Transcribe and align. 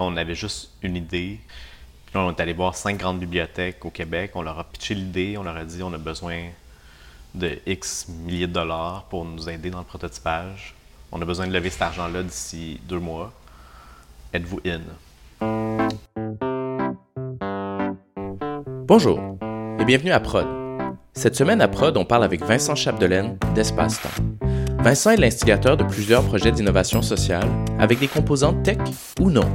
On 0.00 0.16
avait 0.16 0.36
juste 0.36 0.70
une 0.82 0.94
idée. 0.94 1.40
Puis 2.06 2.16
on 2.16 2.30
est 2.30 2.40
allé 2.40 2.52
voir 2.52 2.76
cinq 2.76 2.98
grandes 2.98 3.18
bibliothèques 3.18 3.84
au 3.84 3.90
Québec. 3.90 4.30
On 4.36 4.42
leur 4.42 4.56
a 4.56 4.62
pitché 4.62 4.94
l'idée. 4.94 5.34
On 5.36 5.42
leur 5.42 5.56
a 5.56 5.64
dit 5.64 5.82
on 5.82 5.92
a 5.92 5.98
besoin 5.98 6.50
de 7.34 7.58
X 7.66 8.06
milliers 8.08 8.46
de 8.46 8.52
dollars 8.52 9.06
pour 9.10 9.24
nous 9.24 9.48
aider 9.48 9.70
dans 9.70 9.80
le 9.80 9.84
prototypage. 9.84 10.76
On 11.10 11.20
a 11.20 11.24
besoin 11.24 11.48
de 11.48 11.52
lever 11.52 11.70
cet 11.70 11.82
argent-là 11.82 12.22
d'ici 12.22 12.80
deux 12.84 13.00
mois. 13.00 13.32
Êtes-vous 14.32 14.60
in? 14.64 14.82
Bonjour 18.86 19.18
et 19.80 19.84
bienvenue 19.84 20.12
à 20.12 20.20
Prod. 20.20 20.46
Cette 21.12 21.34
semaine 21.34 21.60
à 21.60 21.66
Prod, 21.66 21.96
on 21.96 22.04
parle 22.04 22.22
avec 22.22 22.44
Vincent 22.44 22.76
Chapdelaine 22.76 23.36
d'Espace-Temps. 23.52 24.22
Vincent 24.78 25.10
est 25.10 25.16
l'instigateur 25.16 25.76
de 25.76 25.82
plusieurs 25.82 26.22
projets 26.22 26.52
d'innovation 26.52 27.02
sociale 27.02 27.48
avec 27.80 27.98
des 27.98 28.06
composantes 28.06 28.62
tech 28.62 28.78
ou 29.18 29.28
non. 29.30 29.50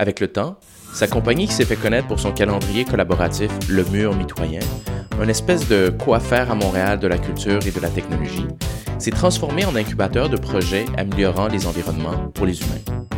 Avec 0.00 0.20
le 0.20 0.28
temps, 0.28 0.54
sa 0.94 1.08
compagnie 1.08 1.48
qui 1.48 1.52
s'est 1.52 1.64
fait 1.64 1.74
connaître 1.74 2.06
pour 2.06 2.20
son 2.20 2.30
calendrier 2.30 2.84
collaboratif 2.84 3.50
Le 3.68 3.84
Mur 3.86 4.14
Mitoyen, 4.14 4.60
une 5.20 5.28
espèce 5.28 5.66
de 5.66 5.90
quoi 5.90 6.20
faire 6.20 6.52
à 6.52 6.54
Montréal 6.54 7.00
de 7.00 7.08
la 7.08 7.18
culture 7.18 7.58
et 7.66 7.72
de 7.72 7.80
la 7.80 7.90
technologie, 7.90 8.46
s'est 9.00 9.10
transformée 9.10 9.64
en 9.64 9.74
incubateur 9.74 10.28
de 10.28 10.36
projets 10.36 10.84
améliorant 10.96 11.48
les 11.48 11.66
environnements 11.66 12.28
pour 12.32 12.46
les 12.46 12.60
humains. 12.60 13.08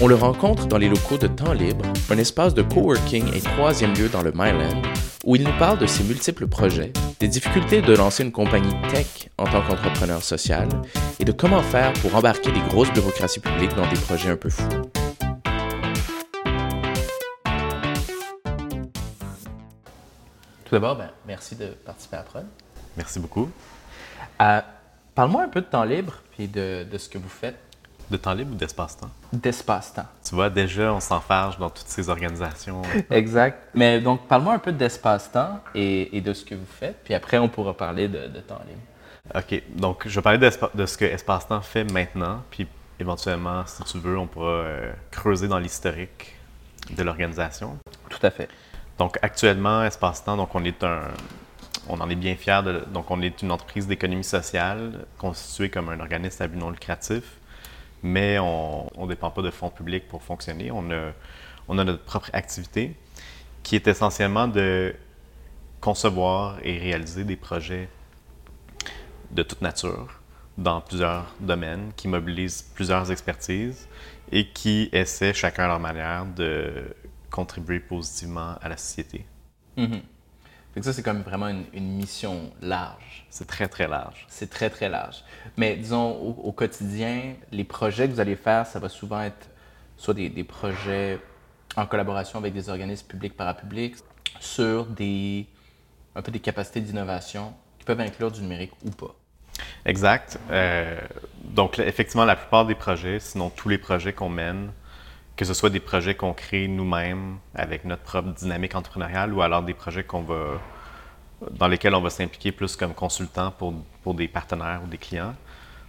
On 0.00 0.06
le 0.06 0.14
rencontre 0.14 0.66
dans 0.66 0.78
les 0.78 0.88
locaux 0.88 1.18
de 1.18 1.26
Temps 1.26 1.52
Libre, 1.52 1.84
un 2.10 2.16
espace 2.16 2.54
de 2.54 2.62
coworking 2.62 3.26
et 3.34 3.40
troisième 3.40 3.92
lieu 3.92 4.08
dans 4.08 4.22
le 4.22 4.32
Myland, 4.32 4.80
où 5.26 5.36
il 5.36 5.44
nous 5.44 5.58
parle 5.58 5.78
de 5.78 5.86
ses 5.86 6.02
multiples 6.02 6.46
projets, 6.46 6.94
des 7.20 7.28
difficultés 7.28 7.82
de 7.82 7.94
lancer 7.94 8.22
une 8.22 8.32
compagnie 8.32 8.74
tech 8.90 9.28
en 9.36 9.44
tant 9.44 9.60
qu'entrepreneur 9.60 10.22
social 10.22 10.66
et 11.20 11.26
de 11.26 11.32
comment 11.32 11.62
faire 11.62 11.92
pour 12.00 12.16
embarquer 12.16 12.50
les 12.52 12.68
grosses 12.70 12.92
bureaucraties 12.92 13.40
publiques 13.40 13.76
dans 13.76 13.88
des 13.88 14.00
projets 14.00 14.30
un 14.30 14.36
peu 14.36 14.48
fous. 14.48 14.91
Tout 20.72 20.76
d'abord, 20.76 20.96
ben, 20.96 21.10
merci 21.26 21.54
de 21.54 21.66
participer 21.66 22.16
à 22.16 22.22
Prod. 22.22 22.46
Merci 22.96 23.20
beaucoup. 23.20 23.50
Euh, 24.40 24.60
Parle-moi 25.14 25.42
un 25.42 25.48
peu 25.48 25.60
de 25.60 25.66
temps 25.66 25.84
libre 25.84 26.14
et 26.38 26.46
de, 26.46 26.84
de 26.90 26.96
ce 26.96 27.10
que 27.10 27.18
vous 27.18 27.28
faites 27.28 27.58
De 28.10 28.16
temps 28.16 28.32
libre 28.32 28.52
ou 28.52 28.54
d'espace-temps? 28.54 29.10
d'espace-temps. 29.34 30.06
Tu 30.26 30.34
vois, 30.34 30.48
déjà, 30.48 30.94
on 30.94 31.00
s'enfarge 31.00 31.58
dans 31.58 31.68
toutes 31.68 31.88
ces 31.88 32.08
organisations. 32.08 32.80
Exact. 33.10 33.68
Mais 33.74 34.00
donc, 34.00 34.26
parle-moi 34.26 34.54
un 34.54 34.58
peu 34.58 34.72
d'espace-temps 34.72 35.60
et, 35.74 36.16
et 36.16 36.22
de 36.22 36.32
ce 36.32 36.42
que 36.42 36.54
vous 36.54 36.64
faites, 36.64 37.04
puis 37.04 37.12
après, 37.12 37.36
on 37.36 37.50
pourra 37.50 37.76
parler 37.76 38.08
de, 38.08 38.28
de 38.28 38.40
temps 38.40 38.62
libre. 38.66 38.80
OK. 39.34 39.62
Donc, 39.78 40.08
je 40.08 40.14
vais 40.18 40.22
parler 40.22 40.38
de 40.38 40.86
ce 40.86 40.96
que 40.96 41.04
Espace-Temps 41.04 41.60
fait 41.60 41.84
maintenant, 41.84 42.42
puis 42.50 42.66
éventuellement, 42.98 43.62
si 43.66 43.84
tu 43.84 43.98
veux, 43.98 44.16
on 44.16 44.26
pourra 44.26 44.46
euh, 44.48 44.92
creuser 45.10 45.48
dans 45.48 45.58
l'historique 45.58 46.34
de 46.96 47.02
l'organisation. 47.02 47.76
Tout 48.08 48.24
à 48.26 48.30
fait. 48.30 48.48
Donc, 49.02 49.18
actuellement, 49.20 49.82
Espace-Temps, 49.82 50.36
donc 50.36 50.54
on 50.54 50.62
est 50.62 50.84
un. 50.84 51.00
On 51.88 52.00
en 52.00 52.08
est 52.08 52.14
bien 52.14 52.36
fiers. 52.36 52.60
De, 52.64 52.84
donc, 52.94 53.10
on 53.10 53.20
est 53.20 53.42
une 53.42 53.50
entreprise 53.50 53.88
d'économie 53.88 54.22
sociale 54.22 55.06
constituée 55.18 55.70
comme 55.70 55.88
un 55.88 55.98
organisme 55.98 56.40
à 56.40 56.46
but 56.46 56.56
non 56.56 56.70
lucratif, 56.70 57.24
mais 58.04 58.38
on 58.38 58.88
ne 58.96 59.08
dépend 59.08 59.32
pas 59.32 59.42
de 59.42 59.50
fonds 59.50 59.70
publics 59.70 60.06
pour 60.06 60.22
fonctionner. 60.22 60.70
On 60.70 60.88
a, 60.92 61.10
on 61.66 61.78
a 61.78 61.84
notre 61.84 62.04
propre 62.04 62.30
activité 62.32 62.94
qui 63.64 63.74
est 63.74 63.88
essentiellement 63.88 64.46
de 64.46 64.94
concevoir 65.80 66.60
et 66.62 66.78
réaliser 66.78 67.24
des 67.24 67.34
projets 67.34 67.88
de 69.32 69.42
toute 69.42 69.62
nature 69.62 70.20
dans 70.56 70.80
plusieurs 70.80 71.34
domaines 71.40 71.90
qui 71.96 72.06
mobilisent 72.06 72.62
plusieurs 72.76 73.10
expertises 73.10 73.88
et 74.30 74.46
qui 74.46 74.90
essaient 74.92 75.34
chacun 75.34 75.64
à 75.64 75.66
leur 75.66 75.80
manière 75.80 76.24
de 76.24 76.84
contribuer 77.32 77.80
positivement 77.80 78.54
à 78.62 78.68
la 78.68 78.76
société. 78.76 79.26
Mhm. 79.76 80.02
Fait 80.72 80.80
que 80.80 80.86
ça, 80.86 80.92
c'est 80.92 81.02
comme 81.02 81.22
vraiment 81.22 81.48
une, 81.48 81.64
une 81.74 81.96
mission 81.96 82.52
large. 82.62 83.26
C'est 83.28 83.46
très, 83.46 83.68
très 83.68 83.88
large. 83.88 84.24
C'est 84.28 84.48
très, 84.48 84.70
très 84.70 84.88
large. 84.88 85.24
Mais 85.56 85.76
disons, 85.76 86.12
au, 86.12 86.30
au 86.44 86.52
quotidien, 86.52 87.34
les 87.50 87.64
projets 87.64 88.06
que 88.06 88.12
vous 88.12 88.20
allez 88.20 88.36
faire, 88.36 88.66
ça 88.66 88.78
va 88.78 88.88
souvent 88.88 89.20
être 89.20 89.48
soit 89.96 90.14
des, 90.14 90.28
des 90.28 90.44
projets 90.44 91.18
en 91.76 91.86
collaboration 91.86 92.38
avec 92.38 92.54
des 92.54 92.68
organismes 92.68 93.06
publics 93.06 93.36
parapublics 93.36 93.96
sur 94.40 94.86
des, 94.86 95.46
un 96.14 96.22
peu 96.22 96.32
des 96.32 96.40
capacités 96.40 96.80
d'innovation 96.80 97.54
qui 97.78 97.84
peuvent 97.84 98.00
inclure 98.00 98.30
du 98.30 98.40
numérique 98.40 98.72
ou 98.84 98.90
pas. 98.90 99.14
Exact. 99.84 100.38
Euh, 100.50 100.98
donc, 101.44 101.78
effectivement, 101.78 102.24
la 102.24 102.36
plupart 102.36 102.64
des 102.66 102.74
projets, 102.74 103.20
sinon 103.20 103.50
tous 103.50 103.68
les 103.68 103.78
projets 103.78 104.12
qu'on 104.12 104.28
mène, 104.30 104.72
que 105.36 105.44
ce 105.44 105.54
soit 105.54 105.70
des 105.70 105.80
projets 105.80 106.14
qu'on 106.14 106.34
crée 106.34 106.68
nous-mêmes 106.68 107.38
avec 107.54 107.84
notre 107.84 108.02
propre 108.02 108.28
dynamique 108.30 108.74
entrepreneuriale 108.74 109.32
ou 109.32 109.42
alors 109.42 109.62
des 109.62 109.74
projets 109.74 110.04
qu'on 110.04 110.22
va, 110.22 110.60
dans 111.50 111.68
lesquels 111.68 111.94
on 111.94 112.00
va 112.00 112.10
s'impliquer 112.10 112.52
plus 112.52 112.76
comme 112.76 112.94
consultant 112.94 113.50
pour, 113.50 113.74
pour 114.02 114.14
des 114.14 114.28
partenaires 114.28 114.82
ou 114.84 114.88
des 114.88 114.98
clients. 114.98 115.34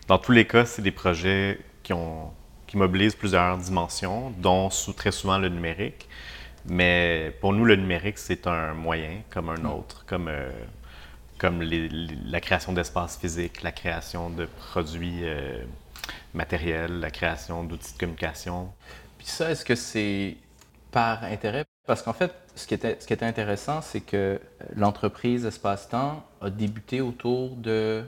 Dans 0.08 0.18
tous 0.18 0.32
les 0.32 0.46
cas, 0.46 0.66
c'est 0.66 0.82
des 0.82 0.92
projets 0.92 1.60
qui, 1.82 1.94
ont, 1.94 2.32
qui 2.68 2.78
mobilisent 2.78 3.16
plusieurs 3.16 3.58
dimensions, 3.58 4.32
dont 4.38 4.70
très 4.96 5.12
souvent 5.12 5.38
le 5.38 5.50
numérique. 5.50 6.08
Mais 6.66 7.36
pour 7.42 7.54
nous, 7.54 7.66
le 7.66 7.76
numérique, 7.76 8.18
c'est 8.18 8.48
un 8.48 8.74
moyen 8.74 9.22
comme 9.30 9.50
un 9.50 9.66
autre, 9.66 10.06
comme, 10.06 10.30
euh, 10.30 10.50
comme 11.38 11.62
la 11.62 12.40
création 12.40 12.72
d'espaces 12.72 13.18
physiques, 13.18 13.64
la 13.64 13.74
création 13.74 14.30
de 14.30 14.46
produits 14.46 15.20
euh, 15.24 15.64
matériels, 16.34 17.00
la 17.00 17.12
création 17.12 17.64
d'outils 17.64 17.94
de 17.94 18.00
communication. 18.00 18.70
Puis 19.24 19.32
ça, 19.32 19.52
est-ce 19.52 19.64
que 19.64 19.76
c'est 19.76 20.36
par 20.92 21.24
intérêt? 21.24 21.64
Parce 21.88 22.02
qu'en 22.02 22.12
fait, 22.12 22.34
ce 22.56 22.68
qui 22.68 22.74
était, 22.74 22.98
ce 23.00 23.08
qui 23.08 23.14
était 23.14 23.26
intéressant, 23.26 23.82
c'est 23.82 24.02
que 24.02 24.18
euh, 24.18 24.38
l'entreprise 24.76 25.46
Espace-Temps 25.46 26.26
a 26.42 26.50
débuté 26.50 27.00
autour 27.00 27.56
de 27.56 28.04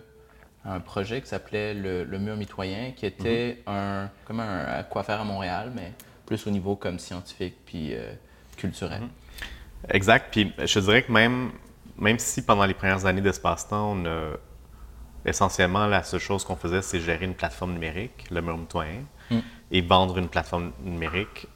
un 0.66 0.80
projet 0.82 1.22
qui 1.22 1.28
s'appelait 1.28 1.74
le, 1.74 2.04
le 2.04 2.20
Mur 2.20 2.36
Mitoyen, 2.36 2.92
qui 2.92 3.06
était 3.06 3.64
un, 3.66 4.10
comme 4.26 4.42
un, 4.42 4.66
à 4.66 4.84
quoi 4.84 5.04
faire 5.04 5.22
à 5.22 5.24
Montréal, 5.24 5.72
mais 5.74 5.94
plus 6.26 6.48
au 6.48 6.50
niveau 6.50 6.76
comme 6.76 7.00
scientifique 7.00 7.56
puis 7.66 7.94
euh, 7.94 8.12
culturel. 8.58 9.04
Exact. 9.90 10.28
Puis 10.32 10.52
je 10.58 10.74
te 10.74 10.80
dirais 10.80 11.04
que 11.04 11.12
même, 11.14 11.52
même 11.98 12.20
si 12.20 12.44
pendant 12.44 12.66
les 12.66 12.74
premières 12.74 13.06
années 13.06 13.22
d'espace-temps, 13.22 13.94
on 13.94 14.06
a 14.06 14.32
essentiellement 15.26 15.88
la 15.88 16.04
seule 16.04 16.20
chose 16.20 16.44
qu'on 16.44 16.58
faisait, 16.58 16.82
c'est 16.82 17.00
gérer 17.00 17.24
une 17.24 17.36
plateforme 17.36 17.72
numérique, 17.72 18.26
le 18.32 18.42
mur 18.42 18.58
mitoyen, 18.58 19.06
Mm. 19.30 19.40
Et 19.76 19.82
vendre 19.82 20.18
une 20.18 20.30
plateforme 20.30 20.72
numérique, 20.84 21.48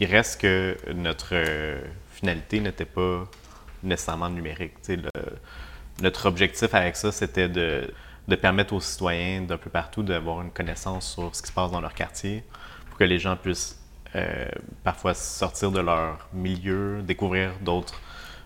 il 0.00 0.08
reste 0.16 0.40
que 0.40 0.76
notre 0.94 1.32
euh, 1.32 1.80
finalité 2.10 2.58
n'était 2.60 2.86
pas 3.00 3.24
nécessairement 3.82 4.30
numérique. 4.30 4.74
Le- 4.88 5.10
notre 6.00 6.26
objectif 6.26 6.74
avec 6.74 6.96
ça, 6.96 7.12
c'était 7.12 7.50
de, 7.50 7.92
de 8.26 8.36
permettre 8.36 8.72
aux 8.72 8.80
citoyens 8.80 9.42
d'un 9.42 9.58
peu 9.58 9.68
partout 9.70 10.02
d'avoir 10.02 10.40
une 10.40 10.50
connaissance 10.50 11.12
sur 11.14 11.36
ce 11.36 11.42
qui 11.42 11.48
se 11.48 11.52
passe 11.52 11.70
dans 11.70 11.82
leur 11.82 11.94
quartier 11.94 12.42
pour 12.88 12.96
que 12.98 13.04
les 13.04 13.18
gens 13.18 13.36
puissent 13.36 13.78
euh, 14.16 14.46
parfois 14.82 15.12
sortir 15.14 15.70
de 15.70 15.80
leur 15.80 16.26
milieu, 16.32 17.02
découvrir 17.02 17.52
d'autres 17.60 18.00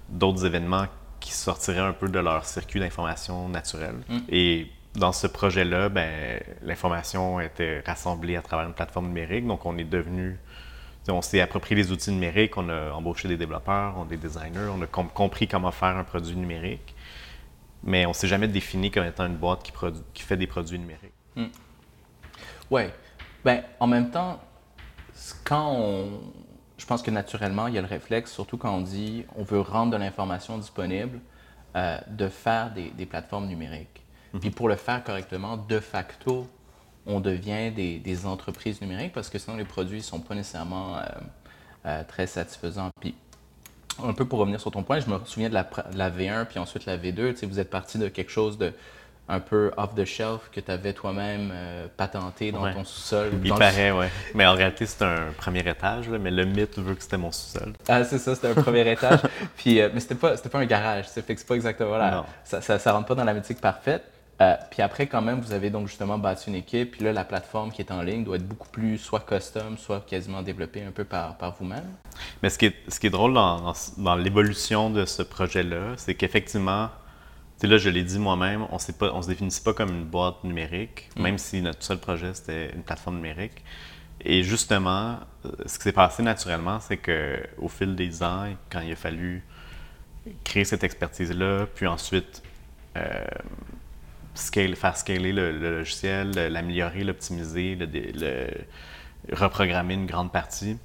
d'autres 0.09 0.45
événements 0.45 0.87
qui 1.21 1.33
sortiraient 1.33 1.89
un 1.93 1.93
peu 1.93 2.09
de 2.09 2.19
leur 2.19 2.45
circuit 2.47 2.81
d'information 2.81 3.49
naturelle. 3.49 3.99
Mm. 4.09 4.19
Et 4.31 4.67
dans 4.99 5.13
ce 5.13 5.27
projet-là, 5.27 5.89
ben, 5.89 6.41
l'information 6.63 7.41
était 7.41 7.81
rassemblée 7.87 8.37
à 8.37 8.43
travers 8.43 8.67
une 8.67 8.75
plateforme 8.75 9.07
numérique. 9.09 9.47
Donc, 9.47 9.65
on 9.65 9.79
est 9.79 9.85
devenu, 9.85 10.39
on 11.09 11.23
s'est 11.23 11.41
approprié 11.41 11.77
les 11.77 11.93
outils 11.93 12.11
numériques, 12.11 12.57
on 12.57 12.69
a 12.69 12.91
embauché 12.93 13.29
des 13.29 13.37
développeurs, 13.37 13.95
on 13.97 14.05
des 14.05 14.17
designers, 14.17 14.69
on 14.71 14.83
a 14.83 14.87
com- 14.87 15.09
compris 15.13 15.49
comment 15.49 15.71
faire 15.71 15.97
un 15.97 16.05
produit 16.05 16.37
numérique. 16.37 16.95
Mais 17.83 18.07
on 18.07 18.13
s'est 18.13 18.29
jamais 18.29 18.49
défini 18.49 18.91
comme 18.91 19.07
étant 19.07 19.27
une 19.27 19.37
boîte 19.37 19.63
qui, 19.63 19.73
qui 20.13 20.23
fait 20.23 20.37
des 20.37 20.49
produits 20.49 20.79
numériques. 20.79 21.13
Oui. 22.71 22.83
Ben, 23.45 23.63
en 23.81 23.87
même 23.87 24.11
temps, 24.11 24.41
quand 25.45 25.73
on. 25.73 26.21
Je 26.77 26.87
pense 26.87 27.03
que 27.03 27.11
naturellement, 27.11 27.67
il 27.67 27.75
y 27.75 27.79
a 27.79 27.81
le 27.81 27.89
réflexe, 27.89 28.33
surtout 28.33 28.57
quand 28.57 28.73
on 28.73 28.81
dit 28.81 29.25
on 29.37 29.43
veut 29.43 29.61
rendre 29.61 29.93
de 29.93 29.97
l'information 29.97 30.59
disponible, 30.59 31.21
euh, 31.77 31.99
de 32.09 32.29
faire 32.29 32.73
des 32.73 33.07
plateformes 33.07 33.47
numériques. 33.47 34.05
Puis 34.41 34.51
pour 34.51 34.69
le 34.69 34.77
faire 34.77 35.03
correctement, 35.05 35.57
de 35.57 35.81
facto, 35.81 36.47
on 37.07 37.21
devient 37.21 37.71
des, 37.71 37.99
des 37.99 38.27
entreprises 38.27 38.81
numériques 38.83 39.13
parce 39.13 39.31
que 39.31 39.39
sinon 39.39 39.57
les 39.57 39.65
produits 39.65 39.99
ne 39.99 40.03
sont 40.03 40.21
pas 40.21 40.35
nécessairement 40.35 40.97
euh, 40.99 41.01
euh, 41.87 42.03
très 42.07 42.27
satisfaisants. 42.27 42.91
Puis 43.01 43.15
un 44.05 44.13
peu 44.13 44.27
pour 44.27 44.39
revenir 44.39 44.61
sur 44.61 44.71
ton 44.71 44.83
point, 44.83 45.01
je 45.01 45.09
me 45.09 45.19
souviens 45.25 45.49
de 45.49 45.55
la, 45.55 45.65
pr- 45.65 45.91
de 45.91 45.97
la 45.99 46.11
V1 46.11 46.45
puis 46.47 46.59
ensuite 46.59 46.85
la 46.87 46.99
V2. 46.99 47.33
Tu 47.33 47.37
sais, 47.39 47.47
vous 47.47 47.59
êtes 47.59 47.71
parti 47.71 47.99
de 47.99 48.09
quelque 48.09 48.31
chose 48.31 48.59
de 48.59 48.73
un 49.31 49.41
peu 49.41 49.71
off 49.77 49.95
the 49.95 50.07
shelf 50.07 50.49
que 50.51 50.59
tu 50.61 50.71
avais 50.71 50.95
toi-même 50.95 51.51
euh, 51.53 51.87
patenté 51.99 52.51
dans 52.51 52.63
Ouais. 52.63 52.73
ton 52.73 52.83
sous-sol. 52.85 53.31
Il 53.45 53.51
le- 53.51 53.57
paraît, 53.59 53.91
ouais. 53.91 54.09
Mais 54.35 54.47
en 54.47 54.55
réalité, 54.55 54.87
c'est 54.87 55.03
un 55.05 55.33
premier 55.37 55.61
étage, 55.69 56.09
là, 56.09 56.19
mais 56.19 56.31
le 56.31 56.47
mythe 56.47 56.79
veut 56.79 56.95
que 56.95 57.03
c'était 57.03 57.19
mon 57.19 57.31
sous-sol. 57.31 57.75
Ah, 57.89 58.05
c'est 58.05 58.17
ça, 58.19 58.35
c'était 58.35 58.49
un 58.49 58.55
premier 58.55 58.91
étage. 58.93 59.21
Puis, 59.59 59.81
euh, 59.83 59.91
mais 59.93 60.01
c'était 60.01 60.15
pas, 60.15 60.35
c'était 60.37 60.49
pas 60.49 60.61
un 60.61 60.65
garage, 60.65 61.09
ça 61.09 61.21
fait 61.21 61.35
que 61.35 61.41
c'est 61.41 61.47
pas 61.47 61.57
exactement 61.57 61.99
là. 61.99 62.25
Ça, 62.43 62.63
ça, 62.63 62.79
ça 62.79 62.93
rentre 62.93 63.07
pas 63.07 63.15
dans 63.15 63.25
la 63.25 63.35
mythique 63.35 63.61
parfaite. 63.61 64.03
Euh, 64.41 64.55
puis 64.71 64.83
après, 64.83 65.09
quand 65.09 65.21
même, 65.21 65.41
vous 65.41 65.53
avez 65.53 65.69
donc 65.71 65.89
justement 65.89 66.17
bâti 66.17 66.49
une 66.49 66.55
équipe. 66.55 66.93
Puis 66.93 67.05
là, 67.05 67.13
la 67.13 67.25
plateforme 67.25 67.73
qui 67.73 67.83
est 67.83 67.91
en 67.91 68.03
ligne 68.03 68.23
doit 68.23 68.37
être 68.37 68.47
beaucoup 68.47 68.69
plus 68.69 68.99
soit 68.99 69.21
custom, 69.21 69.77
soit 69.77 70.07
quasiment 70.07 70.43
développée 70.43 70.83
un 70.83 70.93
peu 70.93 71.05
par, 71.05 71.37
par 71.37 71.55
vous-même. 71.57 71.87
Mais 72.43 72.51
ce 72.51 72.59
qui 72.59 72.67
est, 72.67 72.75
ce 72.87 73.01
qui 73.01 73.09
est 73.09 73.11
drôle 73.11 73.35
dans, 73.35 73.73
dans, 73.97 74.15
l'évolution 74.15 74.91
de 74.91 75.05
ce 75.05 75.23
projet-là, 75.23 75.95
c'est 75.97 76.15
qu'effectivement, 76.15 76.89
tu 77.59 77.63
sais, 77.63 77.67
là, 77.67 77.79
je 77.79 77.91
l'ai 77.91 78.05
dit 78.05 78.19
moi-même, 78.21 78.67
on 78.71 78.77
ne 78.77 79.23
se 79.23 79.29
définissait 79.29 79.65
pas 79.65 79.75
comme 79.75 79.91
une 79.91 80.05
boîte 80.05 80.45
numérique, 80.45 81.11
mm. 81.17 81.23
même 81.23 81.39
si 81.39 81.61
notre 81.61 81.83
seul 81.83 81.99
projet, 81.99 82.33
c'était 82.33 82.73
une 82.73 82.83
plateforme 82.83 83.17
numérique. 83.17 83.65
Et 84.21 84.43
justement, 84.45 85.19
euh, 85.45 85.51
ce 85.67 85.79
qui 85.79 85.85
s'est 85.85 85.93
passé 85.93 86.23
naturellement, 86.23 86.79
c'est 86.81 86.97
qu'au 86.97 87.69
fil 87.69 87.97
des 87.97 88.23
ans, 88.23 88.47
quand 88.71 88.81
il 88.81 88.93
a 88.93 88.97
fallu 88.97 89.45
créer 90.45 90.65
cette 90.65 90.85
expertise-là, 90.85 91.67
puis 91.75 91.87
ensuite 91.87 92.43
euh, 92.97 93.25
scale, 94.39 94.77
faire 94.77 94.97
scaler 94.97 95.33
le, 95.33 95.53
logiciel, 95.53 96.33
l'améliorer, 96.33 97.05
l'optimiser, 97.05 97.77
le, 97.77 98.49
reprogrammer 99.33 99.95
une 99.95 100.07
grande 100.07 100.33
partie, 100.33 100.79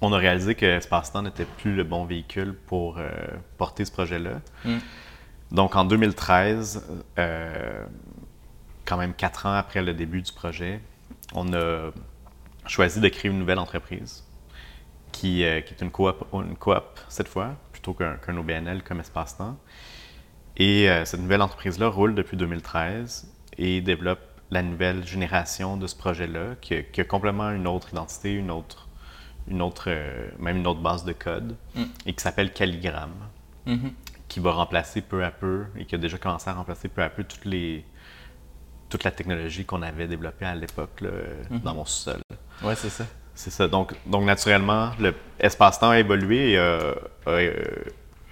on 0.00 0.12
a 0.12 0.18
réalisé 0.18 0.54
que 0.54 0.66
Espace-Temps 0.66 1.22
n'était 1.22 1.46
plus 1.46 1.74
le 1.74 1.84
bon 1.84 2.04
véhicule 2.04 2.54
pour 2.66 2.98
euh, 2.98 3.10
porter 3.56 3.84
ce 3.84 3.92
projet-là. 3.92 4.40
Mm. 4.64 4.76
Donc 5.52 5.76
en 5.76 5.84
2013, 5.84 6.84
quand 8.84 8.96
même 8.96 9.14
quatre 9.14 9.46
ans 9.46 9.54
après 9.54 9.82
le 9.82 9.94
début 9.94 10.22
du 10.22 10.32
projet, 10.32 10.80
on 11.34 11.52
a 11.52 11.90
choisi 12.66 13.00
de 13.00 13.08
créer 13.08 13.30
une 13.30 13.38
nouvelle 13.38 13.58
entreprise 13.58 14.24
qui, 15.12 15.44
euh, 15.44 15.60
qui 15.60 15.74
est 15.74 15.80
une 15.82 15.90
coop, 15.90 16.24
une 16.32 16.56
coop 16.56 17.00
cette 17.08 17.28
fois, 17.28 17.54
plutôt 17.72 17.94
qu'un 17.94 18.36
OBNL 18.36 18.82
comme 18.82 19.00
espace-temps. 19.00 19.56
Et 20.56 20.88
euh, 20.88 21.04
cette 21.04 21.20
nouvelle 21.20 21.42
entreprise-là 21.42 21.88
roule 21.88 22.14
depuis 22.14 22.36
2013 22.36 23.30
et 23.58 23.80
développe 23.80 24.20
la 24.50 24.62
nouvelle 24.62 25.06
génération 25.06 25.76
de 25.76 25.86
ce 25.86 25.96
projet-là, 25.96 26.54
qui, 26.60 26.84
qui, 26.92 27.00
a 27.00 27.04
complètement 27.04 27.50
une 27.50 27.66
autre 27.66 27.88
identité, 27.90 28.32
une 28.32 28.50
autre, 28.50 28.88
une 29.48 29.60
autre, 29.60 29.84
euh, 29.88 30.28
même 30.38 30.58
une 30.58 30.66
autre 30.66 30.80
base 30.80 31.04
de 31.04 31.12
code, 31.12 31.56
mm. 31.74 31.82
et 32.06 32.12
qui 32.12 32.22
s'appelle 32.22 32.52
Calligram, 32.52 33.12
mm-hmm. 33.66 33.92
qui 34.28 34.40
va 34.40 34.52
remplacer 34.52 35.02
peu 35.02 35.24
à 35.24 35.30
peu, 35.30 35.64
et 35.76 35.84
qui 35.84 35.94
a 35.94 35.98
déjà 35.98 36.16
commencé 36.16 36.48
à 36.48 36.54
remplacer 36.54 36.88
peu 36.88 37.02
à 37.02 37.10
peu 37.10 37.24
toutes 37.24 37.44
les, 37.44 37.84
toute 38.88 39.04
la 39.04 39.10
technologie 39.10 39.64
qu'on 39.64 39.82
avait 39.82 40.06
développée 40.06 40.46
à 40.46 40.54
l'époque 40.54 41.02
mm-hmm. 41.02 41.62
dans 41.62 41.74
mon 41.74 41.84
sous-sol. 41.84 42.20
Oui, 42.62 42.74
c'est 42.76 42.90
ça. 42.90 43.04
C'est 43.36 43.50
ça. 43.50 43.68
Donc, 43.68 43.94
donc 44.06 44.24
naturellement, 44.24 44.92
le 44.98 45.14
espace-temps 45.38 45.90
a 45.90 45.98
évolué 45.98 46.52
et 46.52 46.58
euh, 46.58 46.94
a, 47.26 47.40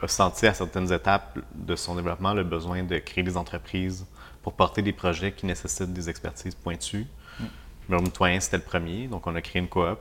senti 0.06 0.47
à 0.47 0.55
certaines 0.55 0.93
étapes 0.93 1.39
de 1.55 1.77
son 1.77 1.95
développement 1.95 2.35
le 2.35 2.45
besoin 2.45 2.83
de 2.83 2.99
créer 2.99 3.25
des 3.25 3.37
entreprises 3.37 4.06
pour 4.43 4.53
porter 4.53 4.83
des 4.83 4.93
projets 4.93 5.33
qui 5.33 5.47
nécessitent 5.47 5.93
des 5.93 6.09
expertises 6.09 6.55
pointues. 6.55 7.06
Mm. 7.41 8.06
c'était 8.41 8.59
le 8.59 8.62
premier, 8.62 9.06
donc 9.09 9.27
on 9.27 9.35
a 9.35 9.41
créé 9.41 9.61
une 9.61 9.69
coop. 9.69 9.99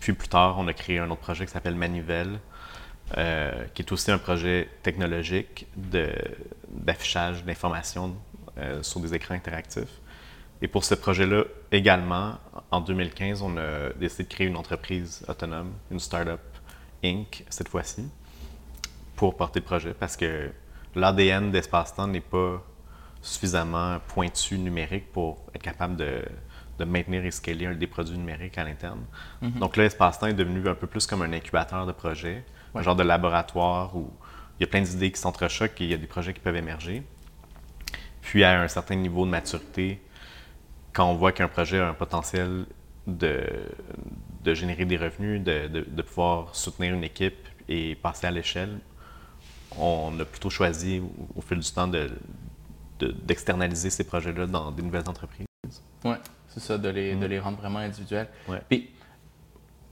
Puis 0.00 0.12
plus 0.12 0.28
tard, 0.28 0.56
on 0.58 0.66
a 0.68 0.72
créé 0.72 0.98
un 0.98 1.10
autre 1.10 1.20
projet 1.20 1.44
qui 1.44 1.52
s'appelle 1.52 1.74
Manivelle, 1.74 2.38
euh, 3.16 3.64
qui 3.74 3.82
est 3.82 3.92
aussi 3.92 4.10
un 4.10 4.18
projet 4.18 4.68
technologique 4.82 5.66
d'affichage 5.76 7.44
d'informations 7.44 8.14
euh, 8.58 8.82
sur 8.82 9.00
des 9.00 9.14
écrans 9.14 9.34
interactifs. 9.34 10.00
Et 10.60 10.68
pour 10.68 10.84
ce 10.84 10.94
projet-là 10.94 11.44
également, 11.70 12.38
en 12.70 12.80
2015, 12.80 13.42
on 13.42 13.56
a 13.56 13.90
décidé 13.98 14.24
de 14.24 14.28
créer 14.28 14.46
une 14.46 14.56
entreprise 14.56 15.24
autonome, 15.28 15.72
une 15.90 16.00
startup 16.00 16.40
Inc. 17.04 17.44
cette 17.48 17.68
fois-ci, 17.68 18.08
pour 19.18 19.36
porter 19.36 19.58
le 19.58 19.64
projet 19.64 19.94
parce 19.98 20.16
que 20.16 20.50
l'ADN 20.94 21.50
d'espace-temps 21.50 22.06
n'est 22.06 22.20
pas 22.20 22.64
suffisamment 23.20 23.98
pointu 24.06 24.56
numérique 24.58 25.10
pour 25.12 25.44
être 25.52 25.62
capable 25.62 25.96
de, 25.96 26.22
maintenir 26.86 27.24
et 27.24 27.32
scaler 27.32 27.74
des 27.74 27.88
produits 27.88 28.16
numériques 28.16 28.56
à 28.56 28.62
l'interne. 28.62 29.04
Mm-hmm. 29.42 29.58
Donc 29.58 29.76
là, 29.76 29.84
Espace-temps 29.86 30.28
est 30.28 30.34
devenu 30.34 30.66
un 30.68 30.76
peu 30.76 30.86
plus 30.86 31.04
comme 31.08 31.22
un 31.22 31.32
incubateur 31.32 31.84
de 31.84 31.90
projets, 31.90 32.44
un 32.76 32.82
genre 32.82 32.94
de 32.94 33.02
laboratoire 33.02 33.96
où 33.96 34.08
il 34.58 34.62
y 34.62 34.64
a 34.64 34.68
plein 34.68 34.82
d'idées 34.82 35.10
qui 35.10 35.20
s'entrechoquent 35.20 35.80
et 35.80 35.84
il 35.84 35.90
y 35.90 35.94
a 35.94 35.96
des 35.96 36.06
projets 36.06 36.32
qui 36.32 36.40
peuvent 36.40 36.54
émerger. 36.54 37.02
Puis 38.22 38.44
à 38.44 38.60
un 38.62 38.68
certain 38.68 38.94
niveau 38.94 39.26
de 39.26 39.30
maturité, 39.30 40.00
quand 40.92 41.10
on 41.10 41.16
voit 41.16 41.32
qu'un 41.32 41.48
projet 41.48 41.80
a 41.80 41.88
un 41.88 41.94
potentiel 41.94 42.66
de, 43.08 43.42
de 44.44 44.54
générer 44.54 44.84
des 44.84 44.96
revenus, 44.96 45.42
de, 45.42 45.66
de, 45.66 46.02
pouvoir 46.02 46.54
soutenir 46.54 46.94
une 46.94 47.02
équipe 47.02 47.48
et 47.68 47.96
passer 47.96 48.28
à 48.28 48.30
l'échelle, 48.30 48.78
on 49.76 50.18
a 50.18 50.24
plutôt 50.24 50.50
choisi 50.50 51.02
au, 51.36 51.40
fil 51.40 51.58
du 51.58 51.70
temps 51.70 51.90
d'externaliser 52.98 53.90
ces 53.90 54.04
projets-là 54.04 54.46
dans 54.46 54.70
des 54.70 54.82
nouvelles 54.82 55.08
entreprises. 55.08 55.46
Oui, 56.04 56.14
c'est 56.48 56.60
ça, 56.60 56.78
de 56.78 56.88
les, 56.88 57.14
de 57.14 57.26
mm. 57.26 57.30
les 57.30 57.38
rendre 57.38 57.58
vraiment 57.58 57.80
individuels. 57.80 58.28
Puis, 58.68 58.90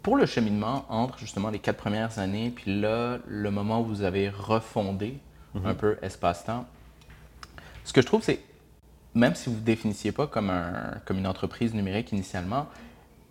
pour 0.02 0.17
le 0.17 0.26
cheminement 0.26 0.87
entre 0.88 1.19
justement 1.19 1.50
les 1.50 1.58
quatre 1.58 1.78
premières 1.78 2.19
années, 2.19 2.50
puis 2.50 2.81
là, 2.81 3.19
le 3.26 3.50
moment 3.50 3.81
où 3.81 3.84
vous 3.84 4.02
avez 4.02 4.28
refondé 4.28 5.19
mm-hmm. 5.55 5.67
un 5.67 5.75
peu 5.75 5.99
espace-temps, 6.02 6.67
ce 7.84 7.93
que 7.93 8.00
je 8.00 8.06
trouve, 8.06 8.23
c'est 8.23 8.40
même 9.17 9.34
si 9.34 9.49
vous 9.49 9.56
ne 9.56 9.61
définissiez 9.61 10.12
pas 10.12 10.26
comme, 10.26 10.50
un, 10.50 11.00
comme 11.06 11.19
une 11.19 11.26
entreprise 11.26 11.75
numérique 11.75 12.12
initialement, 12.12 12.67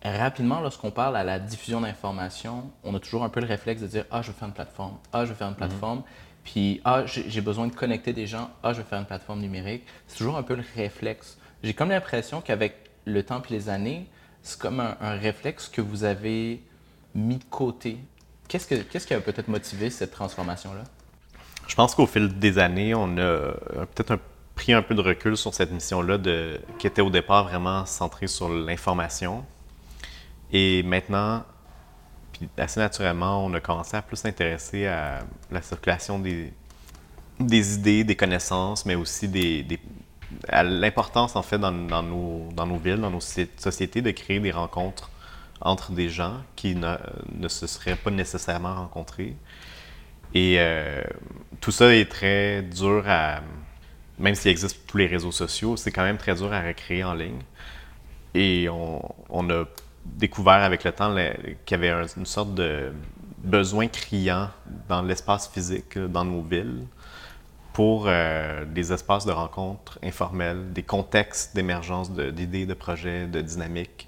rapidement, 0.04 0.60
lorsqu'on 0.60 0.92
parle 0.92 1.16
à 1.16 1.24
la 1.24 1.40
diffusion 1.40 1.82
d'informations, 1.82 2.72
on 2.84 2.96
a 2.96 3.00
toujours 3.00 3.24
un 3.24 3.30
peu 3.30 3.40
le 3.40 3.46
réflexe 3.46 3.82
de 3.82 3.88
dire 3.88 4.06
Ah, 4.12 4.22
je 4.22 4.28
veux 4.28 4.34
faire 4.34 4.48
une 4.48 4.54
plateforme. 4.54 4.98
Ah, 5.14 5.26
je 5.26 5.30
veux 5.30 5.36
faire 5.36 5.48
une 5.48 5.56
plateforme. 5.56 6.04
Puis 6.46 6.80
Ah, 6.86 7.04
j'ai 7.06 7.42
besoin 7.42 7.68
de 7.68 7.76
connecter 7.76 8.14
des 8.14 8.28
gens. 8.28 8.50
Ah, 8.64 8.72
je 8.72 8.78
veux 8.78 8.84
faire 8.86 9.00
une 9.00 9.06
plateforme 9.06 9.42
numérique. 9.42 9.84
C'est 10.08 10.20
toujours 10.20 10.38
un 10.38 10.44
peu 10.44 10.56
le 10.56 10.64
réflexe. 10.76 11.38
J'ai 11.64 11.74
comme 11.74 11.90
l'impression 11.90 12.40
qu'avec 12.40 12.76
le 13.04 13.24
temps 13.24 13.42
et 13.50 13.54
les 13.54 13.68
années, 13.68 14.08
c'est 14.42 14.60
comme 14.60 14.80
un, 14.80 15.18
réflexe 15.18 15.68
que 15.68 15.82
vous 15.82 16.06
avez 16.06 16.62
mis 17.14 17.38
de 17.38 17.44
côté. 17.44 17.98
Qu'est-ce, 18.48 18.68
que, 18.68 18.76
qu'est-ce 18.76 19.08
qui 19.08 19.14
a 19.14 19.20
peut-être 19.20 19.48
motivé 19.48 19.90
cette 19.90 20.12
transformation-là? 20.12 20.84
Je 21.68 21.76
pense 21.76 21.96
qu'au 21.96 22.06
fil 22.06 22.40
des 22.40 22.60
années, 22.60 22.94
on 22.94 23.18
a 23.18 23.54
peut-être 23.88 24.12
un 24.12 24.20
pris 24.56 24.74
un 24.74 24.82
peu 24.82 24.96
de 24.96 25.02
recul 25.02 25.38
sur 25.38 25.54
cette 25.54 25.72
mission-là, 25.72 26.18
qui 26.80 26.88
était 26.88 27.02
au 27.02 27.10
départ 27.10 27.44
vraiment 27.44 27.86
centrée 27.86 28.28
sur 28.28 28.50
l'information. 28.50 29.46
Et 30.52 30.82
maintenant, 30.84 31.44
puis 32.40 32.50
assez 32.58 32.80
naturellement, 32.80 33.46
on 33.46 33.54
a 33.54 33.60
commencé 33.60 33.96
à 33.98 34.02
plus 34.02 34.18
s'intéresser 34.18 34.88
à 34.88 35.20
la 35.52 35.62
circulation 35.62 36.20
des, 36.20 36.52
idées, 37.40 38.04
des 38.04 38.16
connaissances, 38.16 38.86
mais 38.86 38.96
aussi 38.96 39.30
à 40.50 40.64
l'importance, 40.64 41.36
en 41.36 41.42
fait, 41.42 41.58
dans, 41.58 41.72
nos, 41.72 42.78
villes, 42.78 42.98
dans 42.98 43.12
nos 43.12 43.20
sociétés, 43.20 44.02
de 44.02 44.12
créer 44.12 44.40
des 44.40 44.52
rencontres 44.52 45.10
entre 45.62 45.92
des 45.92 46.10
gens 46.10 46.42
qui 46.56 46.76
ne, 46.76 46.96
ne 47.34 47.48
se 47.48 47.68
seraient 47.68 47.96
pas 47.96 48.12
nécessairement 48.12 48.76
rencontrés. 48.76 49.36
Et 50.34 50.58
euh, 50.60 51.02
tout 51.62 51.72
ça 51.72 51.96
est 51.96 52.12
très 52.12 52.62
dur 52.62 53.06
à, 53.08 53.40
même 54.20 54.36
s'il 54.36 54.52
existe 54.52 54.86
tous 54.88 54.98
les 54.98 55.08
réseaux 55.08 55.32
sociaux, 55.32 55.78
c'est 55.78 55.92
quand 55.92 56.04
même 56.04 56.18
très 56.18 56.36
dur 56.36 56.52
à 56.54 56.62
recréer 56.62 57.04
en 57.04 57.14
ligne. 57.14 57.40
Et 58.34 58.68
on, 58.70 59.50
a 59.50 59.64
découvert 60.06 60.64
avec 60.64 60.84
le 60.84 60.92
temps 60.92 61.16
qu'il 61.66 61.82
y 61.82 61.84
avait 61.86 62.08
une 62.16 62.26
sorte 62.26 62.54
de 62.54 62.92
besoin 63.44 63.88
criant 63.88 64.50
dans 64.88 65.02
l'espace 65.02 65.48
physique, 65.48 65.98
dans 65.98 66.26
nos 66.26 66.42
villes, 66.42 66.86
pour 67.74 68.06
euh, 68.08 68.66
des 68.66 68.94
espaces 68.94 69.26
de 69.26 69.32
rencontres 69.32 70.00
informels, 70.02 70.72
des 70.72 70.84
contextes 70.84 71.56
d'émergence 71.56 72.12
d'idées, 72.12 72.66
de, 72.66 72.74
projets, 72.74 73.28
de 73.28 73.42
dynamiques. 73.42 74.08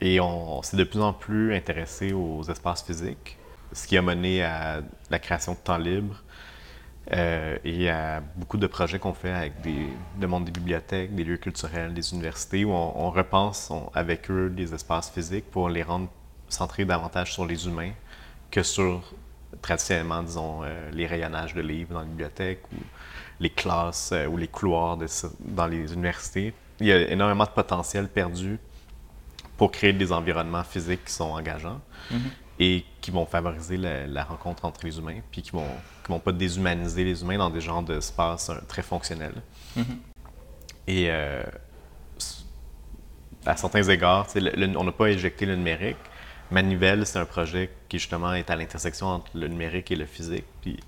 Et 0.00 0.20
on 0.20 0.62
s'est 0.62 0.76
de 0.76 0.84
plus 0.84 1.00
en 1.00 1.12
plus 1.12 1.54
intéressé 1.54 2.12
aux 2.12 2.42
espaces 2.44 2.82
physiques, 2.82 3.36
ce 3.72 3.86
qui 3.86 3.98
a 3.98 4.02
mené 4.02 4.42
à 4.42 4.80
la 5.10 5.18
création 5.18 5.52
de 5.52 5.58
temps 5.58 5.76
libre, 5.76 6.22
euh, 7.12 7.56
et 7.64 7.88
a 7.88 8.20
beaucoup 8.36 8.58
de 8.58 8.66
projets 8.66 8.98
qu'on 8.98 9.14
fait 9.14 9.32
avec 9.32 9.60
des, 9.62 9.86
le 10.20 10.26
monde 10.26 10.44
des 10.44 10.50
bibliothèques, 10.50 11.14
des 11.14 11.24
lieux 11.24 11.38
culturels, 11.38 11.94
des 11.94 12.12
universités, 12.12 12.64
où 12.64 12.72
on, 12.72 13.10
repense 13.10 13.72
avec 13.94 14.30
eux 14.30 14.50
des 14.50 14.74
espaces 14.74 15.10
physiques 15.10 15.50
pour 15.50 15.70
les 15.70 15.82
rendre 15.82 16.08
centrés 16.48 16.84
davantage 16.84 17.32
sur 17.32 17.46
les 17.46 17.66
humains 17.66 17.92
que 18.50 18.62
sur, 18.62 19.02
traditionnellement, 19.62 20.22
disons, 20.22 20.62
euh, 20.62 20.90
les 20.92 21.06
rayonnages 21.06 21.54
de 21.54 21.62
livres 21.62 21.94
dans 21.94 22.00
les 22.00 22.08
bibliothèques 22.08 22.62
ou 22.72 22.80
les 23.40 23.50
classes 23.50 24.10
euh, 24.12 24.26
ou 24.26 24.36
les 24.36 24.48
couloirs 24.48 24.98
dans 25.40 25.66
les 25.66 25.92
universités. 25.92 26.52
Il 26.80 26.86
y 26.86 26.92
a 26.92 27.10
énormément 27.10 27.44
de 27.44 27.50
potentiel 27.50 28.08
perdu 28.08 28.58
pour 29.56 29.72
créer 29.72 29.94
des 29.94 30.12
environnements 30.12 30.62
physiques 30.62 31.06
qui 31.06 31.12
sont 31.12 31.30
engageants. 31.30 31.80
Mm-hmm 32.12 32.47
et 32.58 32.84
qui 33.00 33.10
vont 33.10 33.26
favoriser 33.26 33.76
la, 33.76 34.24
rencontre 34.24 34.64
entre 34.64 34.84
les 34.84 34.98
humains, 34.98 35.20
puis 35.30 35.42
qui 35.42 35.50
vont, 35.52 35.66
qui 36.04 36.10
vont 36.10 36.18
pas 36.18 36.32
déshumaniser 36.32 37.04
les 37.04 37.22
humains 37.22 37.38
dans 37.38 37.50
des 37.50 37.60
genres 37.60 37.82
d'espaces 37.82 38.50
euh, 38.50 38.56
très 38.66 38.82
fonctionnels. 38.82 39.40
Mm-hmm. 39.76 39.96
Et 40.88 41.10
euh, 41.10 41.42
à 43.46 43.56
certains 43.56 43.82
égards, 43.84 44.26
on 44.76 44.84
n'a 44.84 44.92
pas 44.92 45.10
éjecté 45.10 45.46
le 45.46 45.56
numérique. 45.56 45.96
Manivelle, 46.50 47.06
c'est 47.06 47.18
un 47.18 47.26
projet 47.26 47.70
qui 47.88 47.98
justement 47.98 48.32
est 48.34 48.50
à 48.50 48.56
l'intersection 48.56 49.06
entre 49.06 49.30
le 49.34 49.48
numérique 49.48 49.90
et 49.90 49.96
le 49.96 50.06
physique. 50.06 50.46
Puis 50.62 50.78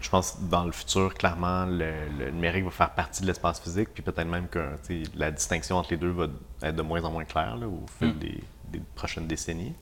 je 0.00 0.08
pense 0.08 0.32
que 0.32 0.50
dans 0.50 0.64
le 0.64 0.72
futur, 0.72 1.14
clairement, 1.14 1.66
le, 1.66 2.30
numérique 2.30 2.64
va 2.64 2.70
faire 2.70 2.90
partie 2.90 3.22
de 3.22 3.26
l'espace 3.26 3.60
physique, 3.60 3.90
puis 3.92 4.02
peut-être 4.02 4.26
même 4.26 4.48
que 4.48 4.76
la 5.14 5.30
distinction 5.30 5.76
entre 5.76 5.90
les 5.90 5.96
deux 5.98 6.10
va 6.10 6.26
être 6.62 6.76
de 6.76 6.82
moins 6.82 7.02
en 7.04 7.10
moins 7.10 7.24
claire 7.24 7.58
au 7.62 7.86
fil 7.98 8.08
mm. 8.08 8.18
des, 8.18 8.82
prochaines 8.94 9.26
décennies. 9.26 9.74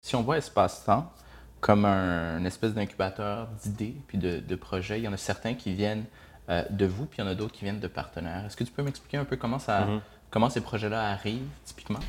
Si 0.00 0.14
on 0.16 0.22
voit 0.22 0.38
espace-temps 0.38 1.12
comme 1.60 1.84
un, 1.84 2.38
une 2.38 2.46
espèce 2.46 2.72
d'incubateur 2.72 3.48
d'idées 3.62 3.94
puis 4.06 4.18
de, 4.18 4.54
projets, 4.54 5.00
il 5.00 5.04
y 5.04 5.08
en 5.08 5.12
a 5.12 5.16
certains 5.16 5.54
qui 5.54 5.74
viennent 5.74 6.04
euh, 6.48 6.62
de 6.70 6.86
vous, 6.86 7.06
puis 7.06 7.18
il 7.18 7.24
y 7.24 7.28
en 7.28 7.30
a 7.30 7.34
d'autres 7.34 7.52
qui 7.52 7.64
viennent 7.64 7.80
de 7.80 7.88
partenaires. 7.88 8.44
Est-ce 8.46 8.56
que 8.56 8.64
tu 8.64 8.70
peux 8.70 8.82
m'expliquer 8.82 9.16
un 9.16 9.24
peu 9.24 9.36
comment, 9.36 9.58
ça, 9.58 9.86
mm-hmm. 9.86 10.00
comment 10.30 10.50
ces 10.50 10.60
projets-là 10.60 11.10
arrivent 11.10 11.48
typiquement? 11.64 12.00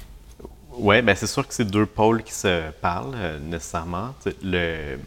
Oui, 0.74 1.01
ben 1.01 1.15
c'est 1.15 1.27
sûr 1.27 1.48
que 1.48 1.53
c'est 1.53 1.65
deux 1.65 1.88
pôles 1.88 2.24
qui 2.24 2.31
se 2.31 2.69
parlent 2.72 3.15
euh, 3.15 3.39
nécessairement. 3.39 4.13
Le, 4.43 4.98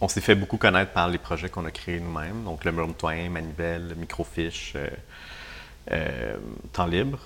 on 0.00 0.08
s'est 0.08 0.20
fait 0.20 0.34
beaucoup 0.34 0.58
connaître 0.58 0.92
par 0.92 1.08
les 1.08 1.18
projets 1.18 1.48
qu'on 1.48 1.64
a 1.64 1.70
créés 1.70 1.98
nous-mêmes, 1.98 2.44
donc 2.44 2.64
le 2.64 2.72
Murmtoin, 2.72 3.30
Manivelle, 3.30 3.94
Microfiche, 3.96 4.76
euh, 5.90 6.36
Temps 6.72 6.86
libre, 6.86 7.18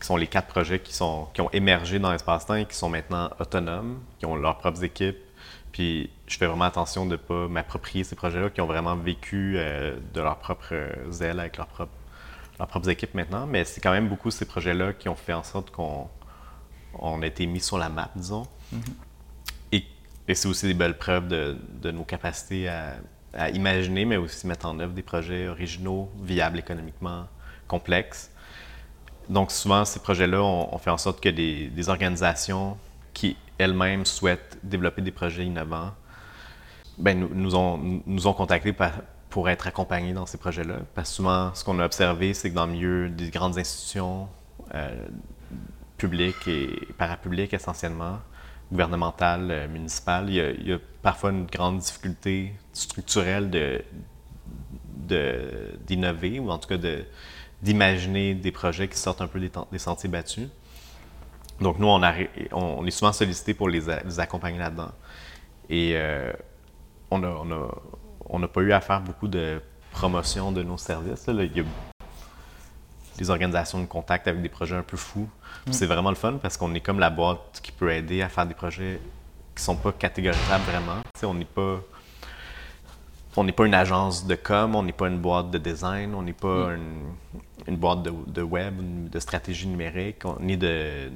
qui 0.00 0.06
sont 0.06 0.16
les 0.16 0.26
quatre 0.26 0.48
projets 0.48 0.80
qui, 0.80 0.92
sont, 0.92 1.28
qui 1.34 1.40
ont 1.40 1.50
émergé 1.52 1.98
dans 1.98 2.10
l'espace-temps 2.10 2.54
et 2.54 2.66
qui 2.66 2.74
sont 2.74 2.88
maintenant 2.88 3.30
autonomes, 3.38 4.00
qui 4.18 4.26
ont 4.26 4.34
leurs 4.34 4.58
propres 4.58 4.82
équipes. 4.82 5.18
Puis 5.72 6.10
je 6.26 6.36
fais 6.36 6.46
vraiment 6.46 6.64
attention 6.64 7.04
de 7.04 7.12
ne 7.12 7.16
pas 7.16 7.48
m'approprier 7.48 8.02
ces 8.02 8.16
projets-là 8.16 8.50
qui 8.50 8.60
ont 8.60 8.66
vraiment 8.66 8.96
vécu 8.96 9.54
euh, 9.56 9.96
de 10.14 10.20
leur 10.20 10.38
propre 10.38 10.74
zèle 11.10 11.38
avec 11.38 11.56
leurs 11.58 11.68
propres, 11.68 11.92
leurs 12.58 12.68
propres 12.68 12.88
équipes 12.88 13.14
maintenant. 13.14 13.46
Mais 13.46 13.64
c'est 13.64 13.80
quand 13.80 13.92
même 13.92 14.08
beaucoup 14.08 14.30
ces 14.30 14.46
projets-là 14.46 14.94
qui 14.94 15.08
ont 15.08 15.14
fait 15.14 15.34
en 15.34 15.44
sorte 15.44 15.70
qu'on 15.70 16.08
on 16.98 17.22
a 17.22 17.26
été 17.26 17.46
mis 17.46 17.60
sur 17.60 17.78
la 17.78 17.88
map, 17.88 18.10
disons. 18.16 18.46
Mm-hmm. 18.74 18.92
Et 20.30 20.34
c'est 20.34 20.46
aussi 20.46 20.66
des 20.66 20.74
belles 20.74 20.96
preuves 20.96 21.26
de, 21.26 21.90
nos 21.90 22.04
capacités 22.04 22.68
à, 22.68 23.50
imaginer, 23.50 24.04
mais 24.04 24.16
aussi 24.16 24.46
mettre 24.46 24.66
en 24.66 24.78
œuvre 24.78 24.92
des 24.92 25.02
projets 25.02 25.48
originaux, 25.48 26.08
viables 26.22 26.60
économiquement, 26.60 27.26
complexes. 27.66 28.30
Donc 29.30 29.52
souvent, 29.52 29.84
ces 29.84 30.00
projets-là, 30.00 30.42
on, 30.42 30.76
fait 30.78 30.90
en 30.90 30.98
sorte 30.98 31.20
que 31.20 31.28
des, 31.28 31.88
organisations 31.88 32.76
qui 33.14 33.36
elles-mêmes 33.58 34.04
souhaitent 34.04 34.58
développer 34.64 35.02
des 35.02 35.12
projets 35.12 35.46
innovants, 35.46 35.92
ben, 36.98 37.28
nous, 37.32 37.54
ont, 37.54 38.02
nous 38.06 38.26
ont 38.26 38.32
contactés 38.32 38.74
pour 39.30 39.48
être 39.48 39.68
accompagnés 39.68 40.12
dans 40.12 40.26
ces 40.26 40.36
projets-là. 40.36 40.78
Parce 40.96 41.10
que 41.10 41.14
souvent, 41.16 41.54
ce 41.54 41.62
qu'on 41.62 41.78
a 41.78 41.84
observé, 41.84 42.34
c'est 42.34 42.50
que 42.50 42.56
dans 42.56 42.66
le 42.66 42.72
milieu 42.72 43.08
des 43.08 43.30
grandes 43.30 43.56
institutions 43.56 44.28
euh, 44.74 45.06
publiques 45.96 46.48
et 46.48 46.88
parapubliques 46.98 47.54
essentiellement, 47.54 48.18
gouvernementale, 48.72 49.48
euh, 49.52 49.68
municipale, 49.68 50.28
il 50.28 50.68
y, 50.68 50.72
a, 50.72 50.78
parfois 51.02 51.30
une 51.30 51.46
grande 51.46 51.78
difficulté 51.78 52.52
structurelle 52.72 53.48
d'innover 55.86 56.40
ou 56.40 56.50
en 56.50 56.58
tout 56.58 56.68
cas 56.68 56.78
de, 56.78 57.04
d'imaginer 57.62 58.34
des 58.34 58.52
projets 58.52 58.88
qui 58.88 58.98
sortent 58.98 59.20
un 59.20 59.26
peu 59.26 59.40
des, 59.40 59.50
des 59.70 59.78
sentiers 59.78 60.08
battus. 60.08 60.48
Donc 61.60 61.78
nous, 61.78 61.88
on, 61.88 62.00
on, 62.52 62.86
est 62.86 62.90
souvent 62.90 63.12
sollicité 63.12 63.52
pour 63.52 63.68
les, 63.68 63.88
accompagner 64.18 64.58
là-dedans. 64.58 64.92
Et 65.68 65.92
euh, 65.94 66.32
on 67.10 67.18
n'a 67.18 67.34
on 68.28 68.42
a, 68.42 68.48
pas 68.48 68.60
eu 68.62 68.72
à 68.72 68.80
faire 68.80 69.00
beaucoup 69.00 69.28
de 69.28 69.60
promotion 69.90 70.52
de 70.52 70.62
nos 70.62 70.78
services. 70.78 71.26
Là. 71.26 71.44
Il 71.44 71.56
y 71.56 71.60
a 71.60 71.64
des 73.18 73.30
organisations 73.30 73.80
de 73.80 73.86
contact 73.86 74.26
avec 74.26 74.40
des 74.40 74.48
projets 74.48 74.76
un 74.76 74.82
peu 74.82 74.96
fous 74.96 75.28
Mm. 75.66 75.72
C'est 75.72 75.86
vraiment 75.86 76.10
le 76.10 76.16
fun 76.16 76.34
parce 76.40 76.56
qu'on 76.56 76.74
est 76.74 76.80
comme 76.80 76.98
la 76.98 77.10
boîte 77.10 77.60
qui 77.62 77.72
peut 77.72 77.90
aider 77.90 78.22
à 78.22 78.28
faire 78.28 78.46
des 78.46 78.54
projets 78.54 79.00
qui 79.54 79.62
sont 79.62 79.76
pas 79.76 79.92
catégorisables 79.92 80.64
vraiment. 80.64 81.02
on 81.22 81.34
n'est 81.34 81.44
pas 81.44 81.80
on 83.36 83.44
n'est 83.44 83.52
pas 83.52 83.64
une 83.64 83.74
agence 83.74 84.26
de 84.26 84.34
com, 84.34 84.74
on 84.74 84.82
n'est 84.82 84.92
pas 84.92 85.06
une 85.06 85.18
boîte 85.18 85.50
de 85.52 85.58
design, 85.58 86.14
on 86.14 86.22
n'est 86.22 86.32
pas 86.32 86.70
mm. 86.70 86.76
une, 86.76 87.12
boîte 87.68 88.02
de, 88.02 88.42
web, 88.42 88.74
de 89.10 89.18
stratégie 89.18 89.66
numérique, 89.66 90.22
ni 90.40 90.56
de 90.56 91.10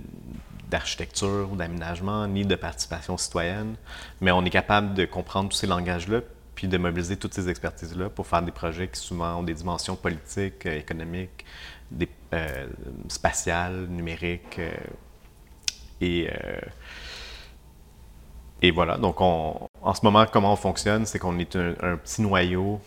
d'architecture 0.70 1.50
ou 1.52 1.56
d'aménagement, 1.56 2.26
ni 2.26 2.44
de 2.44 2.54
participation 2.56 3.16
citoyenne, 3.16 3.76
mais 4.20 4.32
on 4.32 4.44
est 4.44 4.50
capable 4.50 4.94
de 4.94 5.04
comprendre 5.04 5.50
tous 5.50 5.58
ces 5.58 5.66
langages-là 5.66 6.20
puis 6.54 6.68
de 6.68 6.78
mobiliser 6.78 7.16
toutes 7.16 7.34
ces 7.34 7.48
expertises-là 7.48 8.08
pour 8.08 8.26
faire 8.26 8.42
des 8.42 8.52
projets 8.52 8.88
qui 8.88 9.00
souvent 9.00 9.36
ont 9.36 9.42
des 9.42 9.54
dimensions 9.54 9.96
politiques, 9.96 10.66
euh, 10.66 10.78
économiques, 10.78 11.44
euh, 12.32 12.66
spatiales, 13.08 13.86
numériques. 13.88 14.58
Euh, 14.58 14.72
et, 16.00 16.28
et 18.60 18.70
voilà, 18.70 18.98
donc 18.98 19.20
on, 19.20 19.68
en 19.80 19.94
ce 19.94 20.00
moment, 20.04 20.26
comment 20.30 20.52
on 20.52 20.56
fonctionne, 20.56 21.06
c'est 21.06 21.18
qu'on 21.18 21.38
est 21.38 21.56
un, 21.56 21.96
petit 21.96 22.20
noyau 22.20 22.80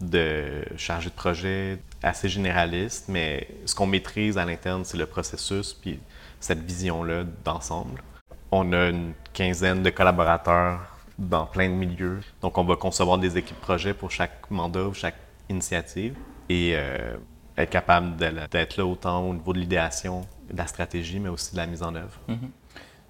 de 0.00 0.64
chargés 0.76 1.10
de 1.10 1.14
projet 1.14 1.78
assez 2.02 2.28
généraliste, 2.28 3.06
mais 3.08 3.48
ce 3.64 3.74
qu'on 3.74 3.86
maîtrise 3.86 4.38
à 4.38 4.44
l'interne, 4.44 4.84
c'est 4.84 4.96
le 4.96 5.06
processus, 5.06 5.74
puis 5.74 5.98
cette 6.40 6.60
vision-là 6.60 7.24
d'ensemble. 7.44 8.02
On 8.50 8.72
a 8.72 8.88
une 8.88 9.12
quinzaine 9.32 9.82
de 9.82 9.90
collaborateurs 9.90 10.80
dans 11.18 11.46
plein 11.46 11.68
de 11.68 11.74
milieux. 11.74 12.20
Donc, 12.40 12.56
on 12.58 12.64
va 12.64 12.76
concevoir 12.76 13.18
des 13.18 13.36
équipes 13.36 13.60
projets 13.60 13.92
pour 13.92 14.10
chaque 14.10 14.50
mandat 14.50 14.84
ou 14.84 14.94
chaque 14.94 15.16
initiative 15.48 16.14
et 16.48 16.72
euh, 16.74 17.16
être 17.56 17.70
capable 17.70 18.16
d'être 18.16 18.76
là 18.76 18.86
autant 18.86 19.28
au 19.28 19.34
niveau 19.34 19.52
de 19.52 19.58
l'idéation, 19.58 20.22
de 20.50 20.56
la 20.56 20.66
stratégie, 20.66 21.18
mais 21.18 21.28
aussi 21.28 21.52
de 21.52 21.56
la 21.56 21.66
mise 21.66 21.82
en 21.82 21.94
œuvre. 21.94 22.18
Mm-hmm. 22.28 22.50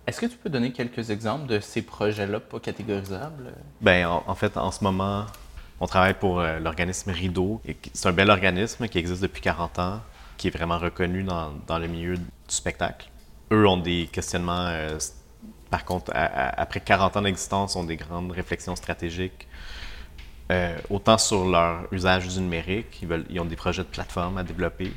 Est-ce 0.06 0.22
que 0.22 0.26
tu 0.26 0.38
peux 0.38 0.48
donner 0.48 0.72
quelques 0.72 1.10
exemples 1.10 1.46
de 1.46 1.60
ces 1.60 1.82
projets-là 1.82 2.40
pas 2.40 2.58
catégorisables? 2.60 3.52
Bien, 3.82 4.08
en, 4.08 4.34
fait, 4.34 4.56
en 4.56 4.70
ce 4.70 4.82
moment, 4.82 5.26
on 5.80 5.86
travaille 5.86 6.14
pour 6.14 6.40
euh, 6.40 6.58
l'organisme 6.58 7.10
Rideau. 7.10 7.60
C'est 7.92 8.08
un 8.08 8.12
bel 8.12 8.30
organisme 8.30 8.88
qui 8.88 8.98
existe 8.98 9.22
depuis 9.22 9.42
40 9.42 9.78
ans, 9.78 10.00
qui 10.36 10.48
est 10.48 10.50
vraiment 10.50 10.78
reconnu 10.78 11.22
dans, 11.22 11.78
le 11.78 11.86
milieu 11.86 12.16
du 12.16 12.24
spectacle. 12.48 13.08
Eux 13.52 13.66
ont 13.66 13.78
des 13.78 14.08
questionnements 14.12 14.66
euh, 14.66 14.98
par 15.70 15.84
contre, 15.84 16.12
après 16.14 16.80
40 16.80 17.18
ans 17.18 17.22
d'existence, 17.22 17.76
ont 17.76 17.84
des 17.84 17.96
grandes 17.96 18.32
réflexions 18.32 18.74
stratégiques, 18.74 19.46
euh, 20.50 20.78
autant 20.88 21.18
sur 21.18 21.46
leur 21.46 21.92
usage 21.92 22.26
du 22.28 22.40
numérique, 22.40 23.02
ils, 23.02 23.38
ont 23.38 23.44
des 23.44 23.56
projets 23.56 23.82
de 23.82 23.88
plateforme 23.88 24.38
à 24.38 24.42
développer, 24.42 24.92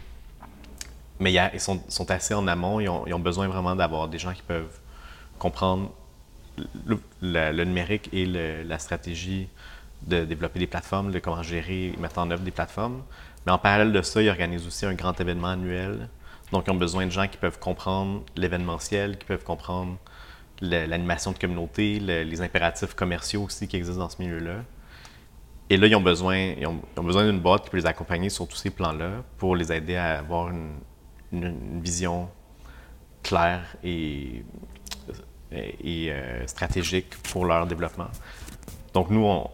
mais 1.19 1.33
ils 1.33 1.59
sont, 1.59 2.09
assez 2.09 2.33
en 2.33 2.47
amont, 2.47 2.79
ils 2.79 2.87
ont, 2.87 3.19
besoin 3.19 3.49
vraiment 3.49 3.75
d'avoir 3.75 4.07
des 4.07 4.17
gens 4.17 4.33
qui 4.33 4.43
peuvent 4.43 4.79
comprendre 5.37 5.91
le, 7.21 7.63
numérique 7.65 8.09
et 8.13 8.25
la 8.25 8.79
stratégie 8.79 9.49
de 10.07 10.25
développer 10.25 10.59
des 10.59 10.67
plateformes, 10.67 11.11
de 11.11 11.19
comment 11.19 11.43
gérer 11.43 11.87
et 11.87 11.97
mettre 11.97 12.19
en 12.19 12.29
œuvre 12.31 12.43
des 12.43 12.51
plateformes. 12.51 13.01
Mais 13.45 13.51
en 13.51 13.57
parallèle 13.57 13.91
de 13.91 14.01
ça, 14.01 14.21
ils 14.21 14.29
organisent 14.29 14.67
aussi 14.67 14.85
un 14.85 14.93
grand 14.93 15.19
événement 15.19 15.49
annuel. 15.49 16.09
Donc, 16.51 16.65
ils 16.67 16.71
ont 16.71 16.75
besoin 16.75 17.05
de 17.05 17.11
gens 17.11 17.27
qui 17.27 17.37
peuvent 17.37 17.59
comprendre 17.59 18.23
l'événementiel, 18.35 19.17
qui 19.17 19.25
peuvent 19.25 19.43
comprendre 19.43 19.97
l'animation 20.61 21.31
de 21.31 21.37
communauté, 21.37 21.99
les 21.99 22.41
impératifs 22.41 22.93
commerciaux 22.93 23.43
aussi 23.43 23.67
qui 23.67 23.77
existent 23.77 24.01
dans 24.01 24.09
ce 24.09 24.21
milieu-là. 24.21 24.63
Et 25.71 25.77
là, 25.77 25.87
ils 25.87 25.95
ont 25.95 26.01
besoin, 26.01 26.35
ils 26.37 26.67
ont, 26.67 26.81
besoin 26.97 27.25
d'une 27.25 27.39
boîte 27.39 27.63
qui 27.63 27.69
peut 27.69 27.77
les 27.77 27.85
accompagner 27.85 28.29
sur 28.29 28.45
tous 28.45 28.57
ces 28.57 28.71
plans-là 28.71 29.23
pour 29.37 29.55
les 29.55 29.71
aider 29.71 29.95
à 29.95 30.19
avoir 30.19 30.49
une, 30.49 30.81
vision 31.81 32.27
claire 33.23 33.63
et, 33.81 34.43
euh, 35.53 36.45
stratégique 36.45 37.15
pour 37.31 37.45
leur 37.45 37.65
développement. 37.67 38.09
Donc 38.93 39.09
nous, 39.09 39.23
on, 39.23 39.49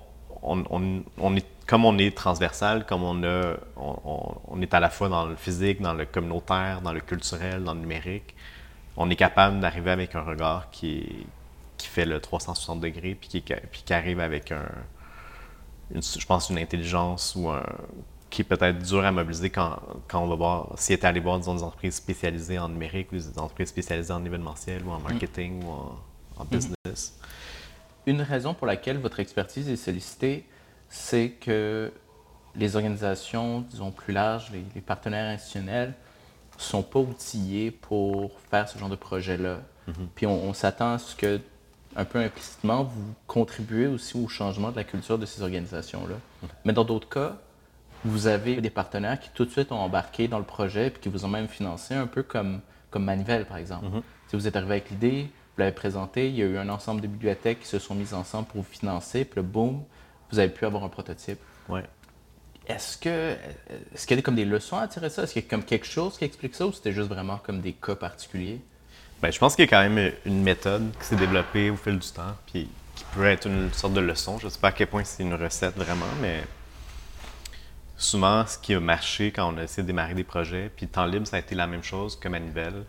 est, 0.56 1.46
comme 1.66 1.86
on 1.86 1.98
est 1.98 2.16
transversal, 2.16 2.86
comme 2.86 3.04
on, 3.04 3.24
a, 3.24 3.56
on, 3.76 4.62
est 4.62 4.74
à 4.74 4.80
la 4.80 4.90
fois 4.90 5.10
dans 5.10 5.26
le 5.26 5.36
physique, 5.36 5.82
dans 5.82 5.94
le 5.94 6.06
communautaire, 6.06 6.82
dans 6.82 6.94
le 6.94 7.02
culturel, 7.02 7.64
dans 7.64 7.74
le 7.74 7.82
numérique, 7.82 8.36
on 8.96 9.10
est 9.10 9.16
capable 9.16 9.60
d'arriver 9.60 9.92
avec 9.92 10.16
un 10.16 10.22
regard 10.22 10.70
qui, 10.72 11.26
qui 11.78 11.88
fait 11.88 12.06
le 12.06 12.20
360 12.20 12.80
degrés, 12.80 13.16
puis 13.16 13.30
qui, 13.30 13.42
puis 13.42 13.84
qui 13.86 13.94
arrive 13.94 14.20
avec 14.20 14.52
un, 14.52 14.66
je 15.94 16.26
pense, 16.26 16.50
une 16.50 16.58
intelligence 16.58 17.36
ou 17.36 17.50
un, 17.50 17.64
qui 18.30 18.42
est 18.42 18.46
peut-être 18.46 18.80
dur 18.80 19.06
à 19.06 19.12
mobiliser 19.12 19.50
quand, 19.50 19.80
quand 20.08 20.22
on 20.22 20.28
va 20.28 20.36
voir, 20.36 20.74
si 20.76 20.94
est 20.94 21.06
allé 21.06 21.20
voir 21.20 21.40
des 21.40 21.48
entreprises 21.48 21.96
spécialisées 21.96 22.60
en 22.60 22.70
numérique 22.70 23.12
ou 23.12 23.16
des 23.16 23.40
entreprises 23.40 23.70
spécialisées 23.70 24.14
en 24.14 24.24
événementiel 24.26 24.84
ou 24.86 24.92
en 24.92 25.00
marketing 25.00 25.64
ou 25.64 25.72
en, 26.38 26.46
business. 26.46 27.20
Une 28.08 28.22
raison 28.22 28.56
pour 28.56 28.66
laquelle 28.66 28.98
votre 28.98 29.20
expertise 29.20 29.70
est 29.70 29.76
sollicitée, 29.76 30.46
c'est 30.90 31.30
que 31.30 31.92
les 32.56 32.76
organisations, 32.76 33.62
disons 33.62 33.92
plus 33.92 34.14
larges, 34.14 34.52
les 34.52 34.82
partenaires 34.82 35.30
institutionnels, 35.30 35.94
sont 36.58 36.84
pas 36.84 37.00
outillés 37.00 37.72
pour 37.72 38.32
faire 38.50 38.68
ce 38.68 38.78
genre 38.78 38.90
de 38.90 38.96
projet-là. 38.96 39.60
Mhm. 39.88 40.08
Puis 40.16 40.26
on, 40.26 40.54
s'attend 40.54 40.94
à 40.94 40.98
ce 40.98 41.16
que, 41.16 41.40
un 41.96 42.06
peu 42.06 42.20
implicitement, 42.20 42.84
vous 42.84 43.14
contribuez 43.28 43.88
aussi 43.88 44.18
au 44.18 44.28
changement 44.28 44.72
de 44.72 44.76
la 44.76 44.84
culture 44.84 45.18
de 45.18 45.26
ces 45.26 45.42
organisations-là. 45.42 46.16
Mhm. 46.16 46.50
Mais 46.66 46.74
dans 46.74 46.84
d'autres 46.84 47.10
cas, 47.10 47.38
vous 48.04 48.28
avez 48.28 48.62
des 48.62 48.70
partenaires 48.70 49.20
qui 49.20 49.30
tout 49.34 49.46
de 49.46 49.52
suite 49.52 49.72
ont 49.72 49.80
embarqué 49.80 50.28
dans 50.28 50.40
le 50.40 50.46
projet 50.46 50.90
puis 50.90 51.02
qui 51.02 51.10
vous 51.10 51.26
ont 51.26 51.30
même 51.30 51.48
financé, 51.48 51.94
un 51.94 52.08
peu 52.08 52.24
comme, 52.24 52.62
comme 52.90 53.04
Manivelle, 53.04 53.46
par 53.46 53.58
exemple. 53.58 53.86
Mhm. 53.86 54.02
Si 54.28 54.36
vous 54.36 54.48
êtes 54.48 54.56
arrivé 54.56 54.74
avec 54.74 54.90
l'idée, 54.90 55.30
l'avez 55.62 55.72
présenté, 55.72 56.30
il 56.30 56.36
y 56.36 56.44
a 56.44 56.46
eu 56.46 56.58
un 56.58 56.70
ensemble 56.70 57.02
de 57.02 57.08
bibliothèques 57.08 57.62
qui 57.62 57.68
se 57.68 57.80
sont 57.80 57.96
mises 57.96 58.14
ensemble 58.14 58.48
pour 58.48 58.62
vous 58.62 58.68
financer, 58.70 59.26
puis 59.26 59.38
le 59.38 59.42
boom, 59.44 59.84
vous 60.32 60.40
avez 60.40 60.50
pu 60.50 60.66
avoir 60.66 60.84
un 60.84 60.90
prototype. 60.90 61.40
Ouais. 61.70 61.84
Est-ce 62.68 62.98
que 62.98 63.36
est-ce 63.94 64.06
qu'il 64.06 64.18
y 64.18 64.20
a 64.20 64.24
comme 64.24 64.36
des 64.36 64.46
leçons 64.46 64.78
à 64.78 64.88
tirer 64.88 65.08
de 65.08 65.14
ça? 65.14 65.24
Est-ce 65.24 65.34
qu'il 65.34 65.44
y 65.44 65.46
a 65.46 65.50
comme 65.50 65.64
quelque 65.64 65.86
chose 65.86 66.18
qui 66.18 66.26
explique 66.26 66.54
ça 66.54 66.66
ou 66.68 66.74
c'était 66.74 66.92
juste 66.92 67.08
vraiment 67.08 67.38
comme 67.38 67.62
des 67.62 67.74
cas 67.74 67.96
particuliers? 67.96 68.62
Ben, 69.22 69.32
je 69.32 69.40
pense 69.40 69.56
qu'il 69.56 69.66
y 69.66 69.68
a 69.68 69.72
quand 69.72 69.90
même 69.90 70.14
une 70.26 70.44
méthode 70.44 70.92
qui 71.00 71.06
s'est 71.06 71.16
développée 71.16 71.70
au 71.70 71.76
fil 71.76 71.98
du 71.98 72.08
temps, 72.10 72.36
puis 72.46 72.70
qui 72.94 73.04
peut 73.14 73.26
être 73.26 73.48
une 73.48 73.72
sorte 73.74 73.94
de 73.94 74.02
leçon. 74.02 74.38
Je 74.38 74.46
ne 74.46 74.50
sais 74.50 74.60
pas 74.60 74.68
à 74.68 74.72
quel 74.72 74.88
point 74.88 75.04
c'est 75.04 75.24
une 75.24 75.34
recette 75.34 75.76
vraiment, 75.76 76.06
mais 76.22 76.44
souvent, 77.96 78.46
ce 78.46 78.58
qui 78.58 78.74
a 78.76 78.80
marché 78.80 79.32
quand 79.32 79.52
on 79.54 79.58
a 79.58 79.64
essayé 79.64 79.84
de 79.84 79.88
démarrer 79.88 80.14
des 80.14 80.24
projets, 80.24 80.70
puis 80.76 80.88
temps 80.88 81.06
libre, 81.06 81.26
ça 81.26 81.38
a 81.38 81.40
été 81.40 81.56
la 81.56 81.68
même 81.68 81.84
chose 81.84 82.20
que 82.20 82.28
Manivelle. 82.28 82.84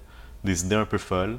Des 0.44 0.64
idées 0.64 0.76
un 0.76 0.86
peu 0.86 0.98
folles, 0.98 1.38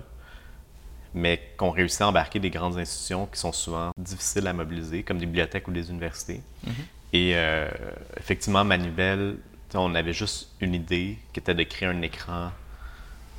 mais 1.13 1.41
qu'on 1.57 1.71
réussit 1.71 2.01
à 2.01 2.07
embarquer 2.07 2.39
des 2.39 2.49
grandes 2.49 2.77
institutions 2.77 3.27
qui 3.27 3.39
sont 3.39 3.51
souvent 3.51 3.91
difficiles 3.97 4.47
à 4.47 4.53
mobiliser, 4.53 5.03
comme 5.03 5.17
des 5.17 5.25
bibliothèques 5.25 5.67
ou 5.67 5.71
des 5.71 5.89
universités. 5.89 6.41
Mhm. 6.65 6.73
Et 7.13 7.31
euh, 7.35 7.69
effectivement, 8.17 8.63
Manivelle, 8.63 9.37
on 9.73 9.95
avait 9.95 10.13
juste 10.13 10.49
une 10.61 10.73
idée 10.73 11.17
qui 11.33 11.39
était 11.39 11.55
de 11.55 11.63
créer 11.63 11.87
un 11.87 12.01
écran, 12.01 12.51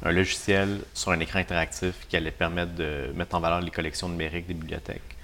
un 0.04 0.12
logiciel 0.12 0.80
sur 0.94 1.12
un 1.12 1.20
écran 1.20 1.38
interactif 1.38 2.06
qui 2.08 2.16
allait 2.16 2.30
permettre 2.30 2.74
de 2.74 3.12
mettre 3.14 3.34
en 3.36 3.40
valeur 3.40 3.60
les 3.60 3.70
collections 3.70 4.08
numériques 4.08 4.46
des 4.46 4.54
bibliothèques. 4.54 5.16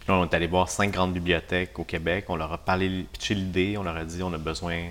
Puis 0.00 0.12
là, 0.12 0.18
on 0.18 0.24
est 0.24 0.34
allé 0.34 0.46
voir 0.46 0.68
cinq 0.68 0.92
grandes 0.92 1.14
bibliothèques 1.14 1.78
au 1.78 1.84
Québec. 1.84 2.26
On 2.28 2.36
leur 2.36 2.52
a 2.52 2.58
parlé, 2.58 3.06
pitché 3.12 3.34
l'idée. 3.34 3.76
On 3.78 3.82
leur 3.82 3.96
a 3.96 4.04
dit 4.04 4.22
on 4.22 4.32
a 4.32 4.38
besoin 4.38 4.90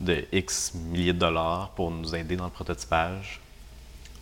de 0.00 0.24
X 0.32 0.74
milliers 0.74 1.12
de 1.12 1.18
dollars 1.18 1.70
pour 1.70 1.90
nous 1.90 2.14
aider 2.14 2.36
dans 2.36 2.44
le 2.44 2.50
prototypage. 2.50 3.40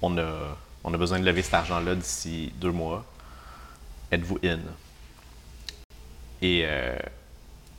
On 0.01 0.17
a, 0.19 0.57
on 0.85 0.95
a 0.95 0.97
besoin 0.97 1.19
de 1.21 1.25
lever 1.25 1.43
cet 1.43 1.55
argent-là 1.55 1.95
d'ici 1.95 2.53
deux 2.57 2.73
mois. 2.73 3.05
Êtes-vous 4.11 4.39
in? 4.45 4.59
Et 6.41 6.63
euh, 6.65 6.97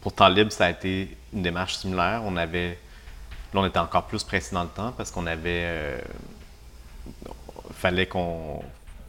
pour 0.01 0.13
temps 0.13 0.29
libre, 0.29 0.51
ça 0.51 0.65
a 0.65 0.69
été 0.69 1.17
une 1.33 1.43
démarche 1.43 1.77
similaire. 1.77 2.21
On 2.25 2.37
avait. 2.37 2.77
Là, 3.53 3.61
on 3.61 3.65
était 3.65 3.79
encore 3.79 4.05
plus 4.07 4.23
pressé 4.23 4.53
dans 4.53 4.63
le 4.63 4.69
temps 4.69 4.91
parce 4.91 5.11
qu'on 5.11 5.25
avait. 5.27 5.63
euh, 5.65 5.99
fallait 7.73 8.07
qu'on 8.07 8.63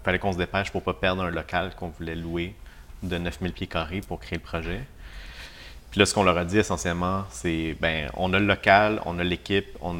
fallait 0.04 0.18
qu'on 0.18 0.32
se 0.32 0.38
dépêche 0.38 0.70
pour 0.70 0.82
pas 0.82 0.94
perdre 0.94 1.22
un 1.22 1.30
local 1.30 1.74
qu'on 1.76 1.88
voulait 1.88 2.14
louer 2.14 2.54
de 3.02 3.18
9000 3.18 3.52
pieds 3.52 3.66
carrés 3.66 4.00
pour 4.00 4.20
créer 4.20 4.38
le 4.38 4.44
projet. 4.44 4.82
Puis 5.90 5.98
là, 5.98 6.06
ce 6.06 6.14
qu'on 6.14 6.22
leur 6.22 6.38
a 6.38 6.44
dit 6.44 6.58
essentiellement, 6.58 7.24
c'est 7.30 7.76
ben, 7.80 8.10
on 8.14 8.32
a 8.32 8.38
le 8.38 8.46
local, 8.46 9.00
on 9.04 9.18
a 9.18 9.24
l'équipe, 9.24 9.66
on, 9.80 9.98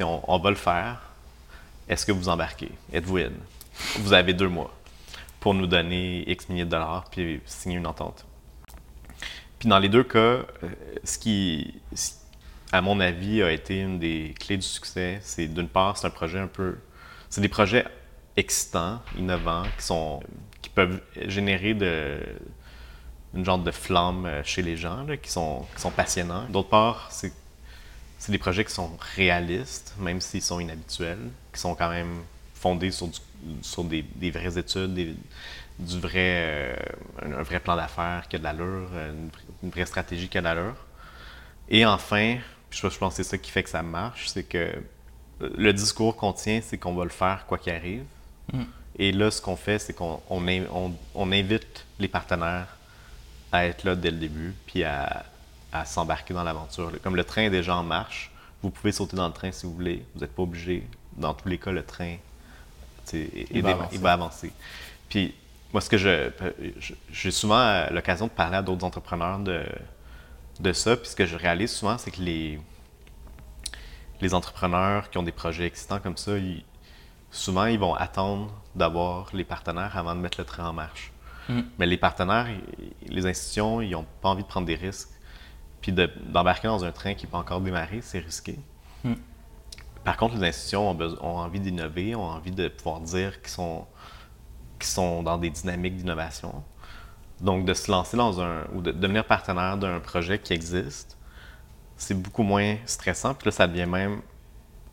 on 0.00 0.38
va 0.38 0.50
le 0.50 0.56
faire. 0.56 1.09
Est-ce 1.90 2.06
que 2.06 2.12
vous 2.12 2.28
embarquez? 2.28 2.70
Êtes-vous 2.92 3.16
in? 3.16 3.32
Vous 3.98 4.12
avez 4.12 4.32
deux 4.32 4.46
mois 4.46 4.72
pour 5.40 5.54
nous 5.54 5.66
donner 5.66 6.22
X 6.30 6.48
milliers 6.48 6.64
de 6.64 6.70
dollars 6.70 7.10
puis 7.10 7.40
signer 7.46 7.78
une 7.78 7.86
entente. 7.88 8.24
Puis 9.58 9.68
dans 9.68 9.80
les 9.80 9.88
deux 9.88 10.04
cas, 10.04 10.18
euh, 10.18 10.44
ce 11.02 11.18
qui, 11.18 11.74
à 12.70 12.80
mon 12.80 13.00
avis, 13.00 13.42
a 13.42 13.50
été 13.50 13.80
une 13.80 13.98
des 13.98 14.34
clés 14.38 14.56
du 14.56 14.66
succès, 14.66 15.18
c'est 15.22 15.48
d'une 15.48 15.66
part, 15.66 15.96
c'est 15.96 16.06
un 16.06 16.10
projet 16.10 16.38
un 16.38 16.46
peu. 16.46 16.78
C'est 17.28 17.40
des 17.40 17.48
projets 17.48 17.84
excitants, 18.36 19.02
innovants, 19.18 19.64
qui 19.76 19.84
sont 19.84 20.22
qui 20.62 20.70
peuvent 20.70 21.02
générer 21.26 21.74
de, 21.74 22.20
une 23.34 23.44
genre 23.44 23.58
de 23.58 23.72
flamme 23.72 24.26
euh, 24.26 24.44
chez 24.44 24.62
les 24.62 24.76
gens, 24.76 25.02
là, 25.02 25.16
qui, 25.16 25.30
sont, 25.30 25.66
qui 25.74 25.80
sont 25.80 25.90
passionnants. 25.90 26.44
D'autre 26.50 26.68
part, 26.68 27.08
c'est 27.10 27.32
c'est 28.20 28.30
des 28.32 28.38
projets 28.38 28.64
qui 28.64 28.72
sont 28.72 28.90
réalistes, 29.16 29.94
même 29.98 30.20
s'ils 30.20 30.42
sont 30.42 30.60
inhabituels, 30.60 31.18
qui 31.52 31.58
sont 31.60 31.74
quand 31.74 31.90
même 31.90 32.20
fondés 32.54 32.92
sur, 32.92 33.08
du- 33.08 33.18
sur 33.62 33.82
des, 33.82 34.02
des 34.02 34.30
vraies 34.30 34.56
études, 34.58 34.94
des- 34.94 35.16
du 35.78 35.98
vrai, 35.98 36.12
euh, 36.16 36.76
un, 37.22 37.42
vrai 37.42 37.58
plan 37.58 37.74
d'affaires 37.74 38.28
qui 38.28 38.36
a 38.36 38.38
de 38.38 38.44
l'allure, 38.44 38.90
une, 38.94 39.30
une 39.62 39.70
vraie 39.70 39.86
stratégie 39.86 40.28
qui 40.28 40.38
a 40.38 40.42
de 40.42 40.46
l'allure. 40.46 40.76
Et 41.70 41.86
enfin, 41.86 42.36
je, 42.70 42.88
je 42.88 42.98
pense 42.98 43.16
que 43.16 43.22
c'est 43.22 43.30
ça 43.30 43.38
qui 43.38 43.50
fait 43.50 43.62
que 43.62 43.70
ça 43.70 43.82
marche, 43.82 44.28
c'est 44.28 44.44
que 44.44 44.70
le 45.40 45.72
discours 45.72 46.16
qu'on 46.16 46.34
tient, 46.34 46.60
c'est 46.62 46.76
qu'on 46.78 46.94
va 46.94 47.04
le 47.04 47.10
faire 47.10 47.46
quoi 47.46 47.56
qu'il 47.58 47.72
arrive. 47.72 48.04
Et 48.98 49.12
là, 49.12 49.30
ce 49.30 49.40
qu'on 49.40 49.56
fait, 49.56 49.78
c'est 49.78 49.94
qu'on 49.94 50.20
on, 50.28 50.46
in- 50.46 50.66
on- 50.72 50.92
on 51.14 51.32
invite 51.32 51.86
les 51.98 52.08
partenaires 52.08 52.76
à 53.52 53.64
être 53.64 53.84
là 53.84 53.94
dès 53.96 54.10
le 54.10 54.18
début, 54.18 54.54
puis 54.66 54.84
à, 54.84 55.24
à 55.72 55.84
s'embarquer 55.84 56.34
dans 56.34 56.42
l'aventure. 56.44 56.90
Comme 57.02 57.16
le 57.16 57.24
train 57.24 57.42
est 57.42 57.50
déjà 57.50 57.76
en 57.76 57.82
marche, 57.84 58.30
vous 58.62 58.70
pouvez 58.70 58.92
sauter 58.92 59.16
dans 59.16 59.26
le 59.28 59.32
train 59.32 59.52
si 59.52 59.66
vous 59.66 59.74
voulez. 59.74 60.04
Vous 60.14 60.20
n'êtes 60.20 60.34
pas 60.34 60.42
obligé. 60.42 60.86
Dans 61.16 61.34
tous 61.34 61.48
les 61.48 61.58
cas, 61.58 61.70
le 61.72 61.84
train 61.84 62.16
Il 63.12 63.62
va 63.62 63.70
avancer. 63.70 63.94
il 63.96 64.00
va 64.00 64.12
avancer. 64.12 64.52
Puis, 65.08 65.34
moi, 65.72 65.80
ce 65.80 65.88
que 65.90 65.96
je. 65.98 66.30
J'ai 67.12 67.30
souvent 67.30 67.58
euh, 67.58 67.88
l'occasion 67.90 68.26
de 68.26 68.32
parler 68.32 68.56
à 68.56 68.62
d'autres 68.62 68.84
entrepreneurs 68.84 69.38
de, 69.38 69.64
de 70.60 70.72
ça. 70.72 70.96
Puis, 70.96 71.08
ce 71.10 71.16
que 71.16 71.26
je 71.26 71.36
réalise 71.36 71.72
souvent, 71.72 71.98
c'est 71.98 72.10
que 72.10 72.20
les, 72.20 72.60
les 74.20 74.34
entrepreneurs 74.34 75.10
qui 75.10 75.18
ont 75.18 75.22
des 75.22 75.32
projets 75.32 75.66
excitants 75.66 75.98
comme 76.00 76.16
ça, 76.16 76.36
ils- 76.38 76.64
souvent, 77.30 77.66
ils 77.66 77.78
vont 77.78 77.94
attendre 77.94 78.52
d'avoir 78.74 79.28
les 79.34 79.44
partenaires 79.44 79.96
avant 79.96 80.14
de 80.14 80.20
mettre 80.20 80.38
le 80.40 80.44
train 80.44 80.66
en 80.68 80.72
marche. 80.72 81.12
Mm. 81.48 81.60
Mais 81.78 81.86
les 81.86 81.96
partenaires, 81.96 82.48
les 83.06 83.26
institutions, 83.26 83.80
ils 83.80 83.90
n'ont 83.90 84.06
pas 84.20 84.28
envie 84.28 84.42
de 84.42 84.48
prendre 84.48 84.66
des 84.66 84.74
risques. 84.76 85.08
Puis 85.80 85.92
de- 85.92 86.10
d'embarquer 86.26 86.68
dans 86.68 86.84
un 86.84 86.92
train 86.92 87.14
qui 87.14 87.26
n'est 87.26 87.30
pas 87.30 87.38
encore 87.38 87.60
démarré, 87.60 88.00
c'est 88.02 88.18
risqué. 88.18 88.58
Mm. 89.04 89.14
Par 90.04 90.16
contre, 90.16 90.36
les 90.36 90.48
institutions 90.48 90.90
ont, 90.90 91.38
envie 91.38 91.60
d'innover, 91.60 92.14
ont 92.14 92.24
envie 92.24 92.50
de 92.50 92.68
pouvoir 92.68 93.00
dire 93.00 93.40
qu'ils 93.42 93.50
sont, 93.50 93.86
dans 95.22 95.38
des 95.38 95.50
dynamiques 95.50 95.96
d'innovation. 95.96 96.62
Donc, 97.40 97.64
de 97.64 97.74
se 97.74 97.90
lancer 97.90 98.16
dans 98.16 98.40
un. 98.40 98.64
ou 98.74 98.80
de 98.82 98.92
devenir 98.92 99.24
partenaire 99.26 99.76
d'un 99.76 100.00
projet 100.00 100.38
qui 100.38 100.52
existe, 100.52 101.16
c'est 101.96 102.14
beaucoup 102.14 102.42
moins 102.42 102.76
stressant. 102.86 103.34
Puis 103.34 103.46
là, 103.46 103.52
ça 103.52 103.66
devient 103.66 103.86
même 103.86 104.20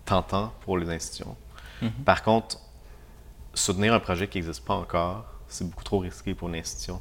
tentant 0.06 0.54
pour 0.62 0.78
les 0.78 0.90
institutions. 0.90 1.36
Par 2.06 2.24
contre, 2.24 2.58
soutenir 3.54 3.94
un 3.94 4.00
projet 4.00 4.28
qui 4.28 4.38
n'existe 4.40 4.66
pas 4.66 4.74
encore, 4.76 5.26
c'est 5.48 5.70
beaucoup 5.70 5.84
trop 5.84 6.00
risqué 6.00 6.34
pour 6.34 6.50
une 6.50 6.56
institution. 6.56 7.00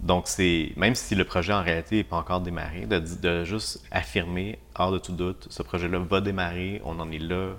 Donc, 0.00 0.28
c'est 0.28 0.72
même 0.76 0.94
si 0.94 1.14
le 1.14 1.24
projet 1.24 1.52
en 1.52 1.62
réalité 1.62 1.96
n'est 1.96 2.04
pas 2.04 2.16
encore 2.16 2.40
démarré, 2.40 2.86
de, 2.86 3.44
juste 3.44 3.82
affirmer, 3.90 4.58
hors 4.74 4.92
de 4.92 4.98
tout 4.98 5.12
doute, 5.12 5.46
ce 5.50 5.62
projet-là 5.62 5.98
va 5.98 6.20
démarrer, 6.20 6.82
on 6.84 6.98
en 7.00 7.10
est 7.10 7.18
là, 7.18 7.54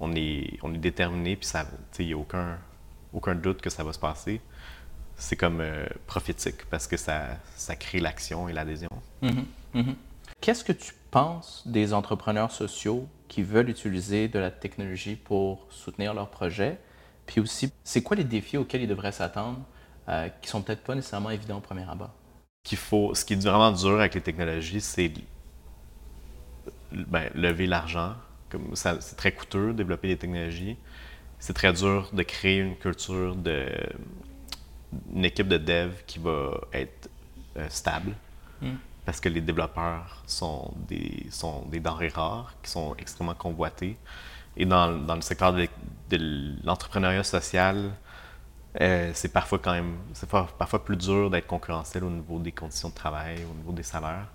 on 0.00 0.14
est, 0.14 0.58
on 0.62 0.72
est 0.72 0.78
déterminé, 0.78 1.36
puis 1.36 1.48
il 1.98 2.06
n'y 2.06 2.12
a 2.12 2.16
aucun, 2.16 2.58
aucun 3.12 3.34
doute 3.34 3.60
que 3.60 3.70
ça 3.70 3.82
va 3.82 3.92
se 3.92 3.98
passer. 3.98 4.40
C'est 5.16 5.34
comme 5.34 5.60
euh, 5.60 5.86
prophétique 6.06 6.66
parce 6.70 6.86
que 6.86 6.96
ça, 6.96 7.38
ça 7.56 7.74
crée 7.74 7.98
l'action 7.98 8.48
et 8.48 8.52
l'adhésion. 8.52 8.90
Mhm, 9.22 9.44
mhm. 9.74 9.96
Qu'est-ce 10.40 10.62
que 10.62 10.72
tu 10.72 10.94
penses 11.10 11.64
des 11.66 11.92
entrepreneurs 11.92 12.52
sociaux 12.52 13.08
qui 13.26 13.42
veulent 13.42 13.70
utiliser 13.70 14.28
de 14.28 14.38
la 14.38 14.52
technologie 14.52 15.16
pour 15.16 15.66
soutenir 15.70 16.14
leur 16.14 16.30
projet? 16.30 16.78
Puis 17.26 17.40
aussi, 17.40 17.72
c'est 17.82 18.02
quoi 18.02 18.16
les 18.16 18.24
défis 18.24 18.56
auxquels 18.56 18.82
ils 18.82 18.88
devraient 18.88 19.12
s'attendre 19.12 19.58
euh, 20.08 20.28
qui 20.40 20.48
sont 20.48 20.62
peut-être 20.62 20.82
pas 20.82 20.94
nécessairement 20.94 21.30
évidents 21.30 21.58
au 21.58 21.60
premier 21.60 21.88
abord? 21.88 22.10
qu'il 22.64 22.78
faut, 22.78 23.14
ce 23.14 23.24
qui 23.24 23.32
est 23.32 23.42
vraiment 23.42 23.72
dur 23.72 23.98
avec 23.98 24.14
les 24.14 24.20
technologies, 24.20 24.82
c'est 24.82 25.10
ben, 26.92 27.30
lever 27.34 27.66
l'argent. 27.66 28.14
C'est 28.74 29.16
très 29.16 29.32
coûteux 29.32 29.68
de 29.68 29.78
développer 29.78 30.08
des 30.08 30.18
technologies. 30.18 30.76
C'est 31.38 31.54
très 31.54 31.72
dur 31.72 32.10
de 32.12 32.22
créer 32.22 32.58
une 32.58 32.76
culture 32.76 33.36
de 33.36 33.68
une 35.14 35.24
équipe 35.24 35.48
de 35.48 35.58
dev 35.58 35.92
qui 36.06 36.18
va 36.18 36.60
être 36.72 37.10
euh, 37.56 37.66
stable 37.70 38.14
Mm. 38.60 38.76
parce 39.04 39.20
que 39.20 39.28
les 39.28 39.40
développeurs 39.40 40.22
sont 40.26 40.72
des, 40.88 41.26
sont 41.30 41.62
des 41.66 41.80
denrées 41.80 42.08
rares 42.08 42.54
qui 42.62 42.70
sont 42.70 42.94
extrêmement 42.98 43.34
convoitées. 43.34 43.96
Et 44.56 44.66
dans, 44.66 44.90
dans 44.90 45.14
le 45.14 45.20
secteur 45.22 45.52
de, 45.52 45.68
de 46.10 46.56
l'entrepreneuriat 46.64 47.22
social, 47.24 47.92
euh, 48.80 49.10
c'est 49.14 49.32
parfois 49.32 49.58
quand 49.58 49.72
même 49.72 49.96
c'est 50.14 50.28
par- 50.28 50.52
parfois 50.52 50.84
plus 50.84 50.96
dur 50.96 51.30
d'être 51.30 51.46
concurrentiel 51.46 52.04
au 52.04 52.10
niveau 52.10 52.38
des 52.38 52.52
conditions 52.52 52.88
de 52.90 52.94
travail, 52.94 53.38
au 53.50 53.54
niveau 53.54 53.72
des 53.72 53.82
salaires. 53.82 54.28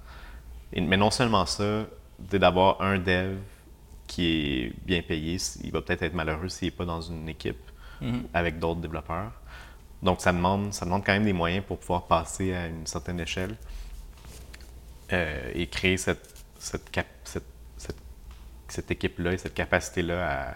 Et- 0.74 0.82
mais 0.82 0.98
non 0.98 1.12
seulement 1.12 1.46
ça, 1.46 1.86
d'avoir 2.20 2.82
un 2.82 2.98
dev 3.00 3.38
qui 4.08 4.26
est 4.28 4.74
bien 4.86 5.02
payé, 5.02 5.38
il 5.64 5.72
va 5.72 5.82
peut-être 5.82 6.04
être 6.04 6.14
malheureux 6.14 6.50
s'il 6.50 6.68
n'est 6.68 6.72
pas 6.72 6.86
dans 6.86 7.02
une 7.02 7.28
équipe 7.30 7.62
Mhm. 8.02 8.24
avec 8.34 8.60
d'autres 8.60 8.82
développeurs. 8.82 9.32
Donc 10.02 10.20
ça 10.20 10.34
demande, 10.34 10.74
ça 10.74 10.84
demande 10.86 11.06
quand 11.06 11.14
même 11.14 11.24
des 11.24 11.32
moyens 11.34 11.64
pour 11.66 11.80
pouvoir 11.80 12.04
passer 12.08 12.54
à 12.54 12.68
une 12.68 12.86
certaine 12.86 13.20
échelle 13.22 13.56
euh, 15.14 15.52
et 15.54 15.68
créer 15.68 15.98
cette, 15.98 16.34
cette, 16.60 16.90
cette, 17.24 17.44
cette 18.68 18.92
équipe-là 18.92 19.34
et 19.34 19.38
cette 19.38 19.54
capacité-là 19.54 20.50
à- 20.52 20.56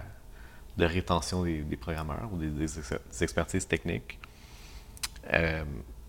de 0.77 0.85
rétention 0.85 1.43
des, 1.43 1.77
programmeurs 1.77 2.29
ou 2.31 2.37
des, 2.37 2.47
des 2.47 2.77
ex- 2.77 2.93
des 3.11 3.23
expertises 3.23 3.67
techniques. 3.67 4.19
Euh, 5.33 5.63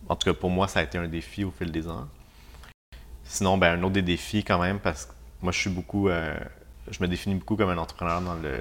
en 0.09 0.17
tout 0.17 0.31
cas, 0.31 0.35
pour 0.39 0.51
moi, 0.51 0.69
ça 0.69 0.81
a 0.81 0.83
été 0.83 0.99
un 0.99 1.09
défi 1.09 1.45
au 1.45 1.51
fil 1.51 1.73
des 1.73 1.89
ans. 1.89 2.07
Sinon, 3.25 3.59
ben, 3.59 3.79
un 3.79 3.83
autre 3.83 3.95
des 3.95 4.03
défis 4.03 4.45
quand 4.45 4.61
même, 4.61 4.79
parce 4.79 5.07
que 5.07 5.13
moi, 5.43 5.53
je 5.53 5.59
suis 5.59 5.71
beaucoup, 5.71 6.09
euh, 6.09 6.39
je 6.91 7.03
me 7.03 7.09
définis 7.09 7.35
beaucoup 7.35 7.57
comme 7.57 7.71
un 7.71 7.79
entrepreneur 7.79 8.21
dans 8.21 8.35
le, 8.35 8.61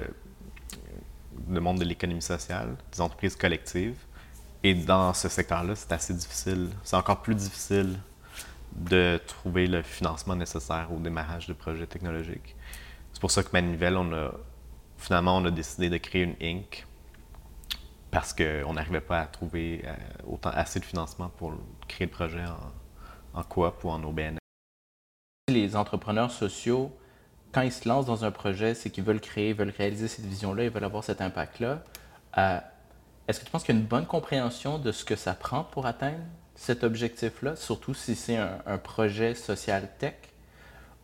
le 1.48 1.60
monde 1.60 1.78
de 1.78 1.84
l'économie 1.84 2.22
sociale, 2.22 2.76
des 2.92 3.00
entreprises 3.00 3.36
collectives. 3.36 3.96
Et 4.62 4.74
dans 4.74 5.14
ce 5.14 5.28
secteur-là, 5.28 5.74
c'est 5.76 5.92
assez 5.92 6.14
difficile. 6.14 6.70
C'est 6.82 6.96
encore 6.96 7.22
plus 7.22 7.34
difficile 7.34 7.98
de 8.74 9.20
trouver 9.26 9.66
le 9.66 9.82
financement 9.82 10.36
nécessaire 10.36 10.88
au 10.92 10.98
démarrage 10.98 11.46
de 11.46 11.52
projets 11.52 11.86
technologiques. 11.86 12.56
C'est 13.12 13.20
pour 13.20 13.30
ça 13.30 13.42
que 13.42 13.48
Manivelle, 13.52 13.96
on 13.96 14.12
a 14.12 14.32
finalement 14.98 15.36
on 15.36 15.44
a 15.46 15.50
décidé 15.50 15.88
de 15.88 15.96
créer 15.96 16.22
une 16.24 16.36
Inc. 16.42 16.86
parce 18.10 18.34
qu'on 18.34 18.74
n'arrivait 18.74 19.00
pas 19.00 19.20
à 19.20 19.26
trouver 19.26 19.82
euh, 19.84 19.94
autant 20.26 20.50
assez 20.50 20.80
de 20.80 20.84
financement 20.84 21.30
pour 21.36 21.54
créer 21.86 22.06
le 22.06 22.12
projet 22.12 22.44
en, 22.44 23.38
en 23.38 23.42
coop 23.42 23.84
ou 23.84 23.90
en 23.90 24.02
OBN. 24.02 24.38
Les 25.48 25.76
entrepreneurs 25.76 26.30
sociaux, 26.30 26.92
quand 27.52 27.62
ils 27.62 27.72
se 27.72 27.88
lancent 27.88 28.06
dans 28.06 28.24
un 28.24 28.30
projet, 28.30 28.74
c'est 28.74 28.90
qu'ils 28.90 29.04
veulent 29.04 29.20
créer, 29.20 29.52
veulent 29.52 29.72
réaliser 29.76 30.08
cette 30.08 30.26
vision-là, 30.26 30.64
ils 30.64 30.70
veulent 30.70 30.84
avoir 30.84 31.04
cet 31.04 31.20
impact-là. 31.20 31.82
Euh, 32.36 32.58
est-ce 33.26 33.40
que 33.40 33.44
tu 33.44 33.50
penses 33.50 33.64
qu'il 33.64 33.74
y 33.74 33.78
a 33.78 33.80
une 33.80 33.86
bonne 33.86 34.06
compréhension 34.06 34.78
de 34.78 34.92
ce 34.92 35.04
que 35.04 35.16
ça 35.16 35.34
prend 35.34 35.64
pour 35.64 35.86
atteindre 35.86 36.18
cet 36.54 36.82
objectif-là, 36.84 37.56
surtout 37.56 37.94
si 37.94 38.14
c'est 38.14 38.36
un, 38.36 38.78
projet 38.78 39.34
social 39.34 39.88
tech? 39.98 40.14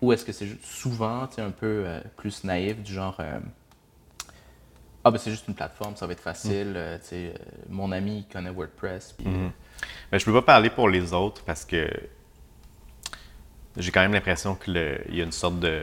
Ou 0.02 0.12
est-ce 0.12 0.24
que 0.24 0.33
c'est 0.33 0.48
souvent 0.62 1.28
un 1.38 1.50
peu 1.50 1.85
euh, 1.87 2.00
plus 2.16 2.44
naïf, 2.44 2.83
du 2.83 2.92
genre 2.92 3.20
Ah, 5.04 5.10
ben 5.10 5.18
c'est 5.18 5.30
juste 5.30 5.46
une 5.48 5.54
plateforme, 5.54 5.96
ça 5.96 6.06
va 6.06 6.12
être 6.12 6.22
facile, 6.22 6.98
mm. 7.12 7.28
mon 7.68 7.92
ami 7.92 8.26
connaît 8.32 8.50
WordPress. 8.50 9.12
Puis, 9.12 9.26
mm-hmm. 9.26 9.50
ben, 10.10 10.18
je 10.18 10.24
peux 10.24 10.32
pas 10.32 10.42
parler 10.42 10.70
pour 10.70 10.88
les 10.88 11.12
autres 11.12 11.42
parce 11.44 11.64
que 11.64 11.88
j'ai 13.76 13.90
quand 13.90 14.00
même 14.00 14.14
l'impression 14.14 14.54
qu'il 14.54 14.76
y 15.10 15.20
a 15.20 15.24
une 15.24 15.32
sorte 15.32 15.60
de 15.60 15.82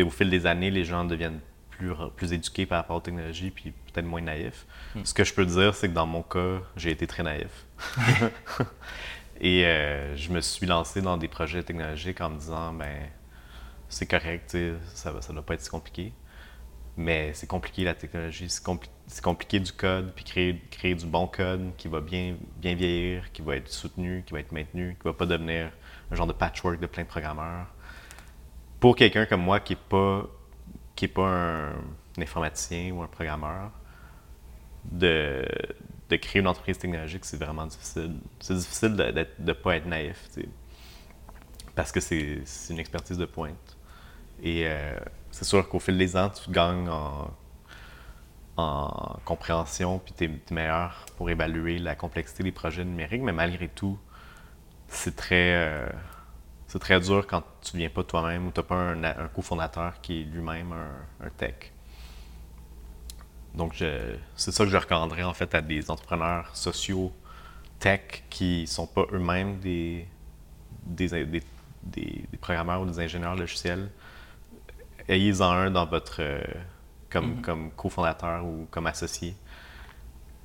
au 0.00 0.10
fil 0.10 0.30
des 0.30 0.46
années, 0.46 0.70
les 0.70 0.84
gens 0.84 1.04
deviennent 1.04 1.40
plus, 1.70 1.92
plus 2.16 2.32
éduqués 2.32 2.64
par 2.64 2.78
rapport 2.78 2.96
aux 2.96 3.00
technologies, 3.00 3.50
puis 3.50 3.72
peut-être 3.92 4.06
moins 4.06 4.22
naïfs. 4.22 4.64
Hmm. 4.94 5.04
Ce 5.04 5.12
que 5.12 5.24
je 5.24 5.34
peux 5.34 5.44
dire, 5.44 5.74
c'est 5.74 5.88
que 5.88 5.94
dans 5.94 6.06
mon 6.06 6.22
cas, 6.22 6.60
j'ai 6.76 6.90
été 6.90 7.06
très 7.06 7.22
naïf. 7.22 7.66
Et 9.40 9.66
euh, 9.66 10.16
je 10.16 10.30
me 10.30 10.40
suis 10.40 10.66
lancé 10.66 11.02
dans 11.02 11.16
des 11.16 11.28
projets 11.28 11.62
technologiques 11.62 12.20
en 12.20 12.30
me 12.30 12.38
disant, 12.38 12.72
ben, 12.72 13.08
c'est 13.88 14.06
correct, 14.06 14.56
ça 14.94 15.12
ne 15.12 15.32
doit 15.32 15.42
pas 15.42 15.54
être 15.54 15.60
si 15.60 15.68
compliqué. 15.70 16.12
Mais 16.96 17.32
c'est 17.32 17.46
compliqué 17.46 17.84
la 17.84 17.94
technologie, 17.94 18.48
c'est 18.48 19.22
compliqué 19.22 19.60
du 19.60 19.72
code, 19.72 20.12
puis 20.14 20.24
créer, 20.24 20.62
créer 20.70 20.94
du 20.94 21.06
bon 21.06 21.26
code 21.26 21.72
qui 21.78 21.88
va 21.88 22.00
bien, 22.00 22.36
bien 22.58 22.74
vieillir, 22.74 23.32
qui 23.32 23.40
va 23.40 23.56
être 23.56 23.68
soutenu, 23.68 24.22
qui 24.26 24.34
va 24.34 24.40
être 24.40 24.52
maintenu, 24.52 24.96
qui 25.00 25.04
va 25.04 25.14
pas 25.14 25.26
devenir 25.26 25.72
un 26.10 26.14
genre 26.14 26.26
de 26.26 26.34
patchwork 26.34 26.80
de 26.80 26.86
plein 26.86 27.04
de 27.04 27.08
programmeurs 27.08 27.66
pour 28.82 28.96
quelqu'un 28.96 29.26
comme 29.26 29.42
moi 29.42 29.60
qui 29.60 29.74
n'est 29.74 29.78
pas, 29.88 30.28
qui 30.96 31.04
est 31.04 31.08
pas 31.08 31.28
un, 31.28 31.72
informaticien 32.18 32.90
ou 32.90 33.00
un 33.00 33.06
programmeur, 33.06 33.70
de, 34.84 35.46
de 36.10 36.16
créer 36.16 36.40
une 36.40 36.48
entreprise 36.48 36.78
technologique, 36.78 37.24
c'est 37.24 37.36
vraiment 37.36 37.64
difficile. 37.64 38.16
C'est 38.40 38.56
difficile 38.56 38.96
de 38.96 39.26
ne 39.38 39.52
pas 39.52 39.76
être 39.76 39.86
naïf, 39.86 40.28
parce 41.76 41.92
que 41.92 42.00
c'est 42.00 42.42
une 42.70 42.80
expertise 42.80 43.16
de 43.16 43.24
pointe. 43.24 43.76
Et 44.42 44.64
euh, 44.66 44.98
c'est 45.32 45.44
sûr 45.44 45.68
qu'au 45.68 45.80
fil 45.80 45.98
des 45.98 46.16
ans, 46.16 46.30
tu 46.30 46.50
gagnes 46.50 46.88
en, 46.88 47.30
en 48.56 49.16
compréhension, 49.24 49.98
puis 49.98 50.14
tu 50.16 50.24
es, 50.24 50.54
meilleur 50.54 51.04
pour 51.16 51.30
évaluer 51.30 51.78
la 51.78 51.96
complexité 51.96 52.44
des 52.44 52.52
projets 52.52 52.84
numériques, 52.84 53.22
mais 53.22 53.32
malgré 53.32 53.68
tout, 53.68 53.98
c'est 54.88 55.16
très. 55.16 55.54
Euh, 55.54 55.88
très 56.80 57.00
dur 57.00 57.26
quand 57.26 57.42
tu 57.60 57.76
ne 57.76 57.80
viens 57.80 57.90
pas 57.90 58.02
toi-même 58.02 58.46
ou 58.46 58.50
tu 58.50 58.60
n'as 58.60 58.64
pas 58.64 58.76
un, 58.76 59.28
cofondateur 59.28 60.00
qui 60.00 60.22
est 60.22 60.24
lui-même 60.24 60.72
un, 60.72 61.28
tech. 61.36 61.70
Donc, 63.54 63.74
c'est 64.36 64.52
ça 64.52 64.64
que 64.64 64.70
je 64.70 64.76
recommanderais 64.78 65.24
en 65.24 65.34
fait 65.34 65.54
à 65.54 65.60
des 65.60 65.90
entrepreneurs 65.90 66.56
sociaux 66.56 67.12
tech 67.78 68.24
qui 68.30 68.62
ne 68.62 68.66
sont 68.66 68.86
pas 68.86 69.04
eux-mêmes 69.12 69.58
des 69.58 70.08
des, 70.86 72.24
programmeurs 72.40 72.82
ou 72.82 72.86
des 72.86 72.98
ingénieurs 73.00 73.36
logiciels. 73.36 73.90
Ayez-en 75.08 75.50
un 75.50 75.70
dans 75.70 75.86
votre, 75.86 76.22
comme, 77.10 77.36
mm-hmm. 77.36 77.40
comme 77.40 77.70
cofondateur 77.72 78.44
ou 78.44 78.66
comme 78.70 78.86
associé 78.86 79.34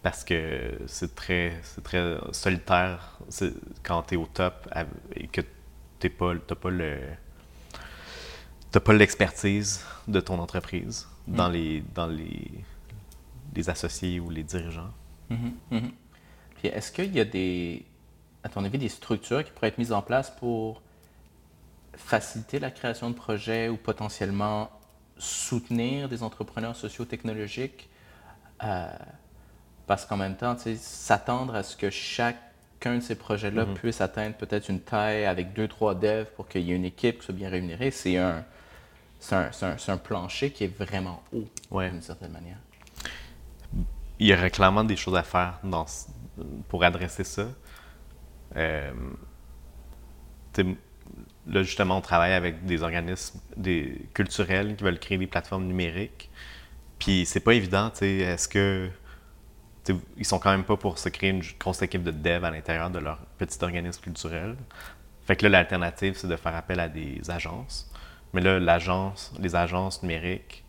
parce 0.08 0.24
que 0.24 0.72
c'est 0.86 1.16
très, 1.16 1.60
très 1.84 2.18
solitaire 2.32 3.20
quand 3.84 4.04
tu 4.04 4.14
es 4.14 4.18
au 4.18 4.26
top 4.26 4.70
et 5.16 5.28
que 5.28 5.42
tu 6.00 6.10
pas, 6.10 6.34
pas 6.36 6.70
le 6.70 6.98
pas 8.72 8.94
l'expertise 8.94 9.84
de 10.08 10.20
ton 10.22 10.40
entreprise 10.40 11.08
dans, 11.28 11.50
mm. 11.50 11.54
les, 11.54 11.84
dans 11.94 12.08
les, 12.08 12.52
les 13.54 13.70
associés 13.70 14.20
ou 14.20 14.30
les 14.30 14.44
dirigeants. 14.44 14.94
Puis 15.30 16.68
est-ce 16.70 16.92
qu'il 16.92 17.14
y 17.14 17.20
a 17.20 17.26
des, 17.26 17.84
à 18.44 18.50
ton 18.50 18.64
avis, 18.64 18.78
des 18.78 18.88
structures 18.88 19.44
qui 19.44 19.52
pourraient 19.52 19.68
être 19.68 19.78
mises 19.78 19.92
en 19.92 20.02
place 20.02 20.32
pour 20.32 20.82
faciliter 21.98 22.60
la 22.60 22.72
création 22.72 23.10
de 23.10 23.16
projets 23.16 23.70
ou 23.70 23.78
potentiellement 23.78 24.70
soutenir 25.18 26.08
des 26.10 26.24
entrepreneurs 26.24 26.76
socio-technologiques? 26.76 27.90
Euh, 28.64 28.88
parce 29.86 30.06
qu'en 30.06 30.18
même 30.18 30.36
temps, 30.36 30.56
s'attendre 30.78 31.56
à 31.56 31.64
ce 31.64 31.76
que 31.76 31.90
chaque 31.90 32.38
qu'un 32.80 32.98
de 32.98 33.02
ces 33.02 33.16
projets-là 33.16 33.66
mhm. 33.66 33.74
puisse 33.74 34.02
atteindre 34.02 34.36
peut-être 34.36 34.70
une 34.70 34.82
taille 34.82 35.26
avec 35.26 35.54
deux, 35.54 35.68
trois 35.68 35.96
devs 35.96 36.28
pour 36.36 36.48
qu'il 36.48 36.62
y 36.62 36.72
ait 36.72 36.76
une 36.76 36.86
équipe 36.86 37.20
qui 37.20 37.26
soit 37.26 37.34
bien 37.34 37.50
rémunérée, 37.50 37.92
c'est 37.92 38.18
un, 38.18 38.46
un, 39.32 39.50
un, 39.88 39.98
plancher 39.98 40.52
qui 40.52 40.66
est 40.66 40.78
vraiment 40.78 41.24
haut, 41.34 41.82
d'une 41.82 42.02
certaine 42.02 42.32
manière. 42.32 42.58
Il 44.20 44.28
y 44.28 44.34
aurait 44.34 44.52
clairement 44.52 44.84
des 44.84 44.96
choses 44.96 45.16
à 45.16 45.24
faire 45.24 45.60
dans, 45.64 45.86
pour 46.68 46.84
adresser 46.84 47.24
ça. 47.24 47.48
Euh, 48.56 48.92
là, 51.48 51.64
justement, 51.64 51.98
on 51.98 52.02
travaille 52.02 52.34
avec 52.34 52.66
des 52.66 52.84
organismes 52.84 53.40
culturels 54.14 54.76
qui 54.76 54.84
veulent 54.84 55.00
créer 55.00 55.18
des 55.18 55.28
plateformes 55.28 55.66
numériques. 55.66 56.30
Puis 57.00 57.26
c'est 57.26 57.40
pas 57.40 57.54
évident, 57.54 57.90
tu 57.90 58.00
sais, 58.00 58.18
est-ce 58.18 58.48
que 58.48 58.90
ils 60.18 60.26
sont 60.26 60.40
quand 60.40 60.52
même 60.52 60.64
pas 60.64 60.78
pour 60.78 60.98
se 60.98 61.10
créer 61.10 61.30
une 61.30 61.44
grosse 61.60 61.82
équipe 61.82 62.04
de 62.04 62.12
dev 62.12 62.44
à 62.44 62.52
l'intérieur 62.52 62.90
de 62.90 63.00
leur 63.00 63.20
petit 63.38 63.58
organisme 63.62 64.02
culturel. 64.02 64.56
Fait 65.26 65.36
que 65.36 65.44
là, 65.44 65.50
l'alternative, 65.50 66.16
c'est 66.18 66.28
de 66.28 66.36
faire 66.36 66.56
appel 66.56 66.80
à 66.80 66.88
des 66.88 67.22
agences. 67.30 67.92
Mais 68.34 68.42
là, 68.42 68.60
l'agence, 68.60 69.34
les 69.40 69.56
agences 69.56 70.02
numériques, 70.04 70.66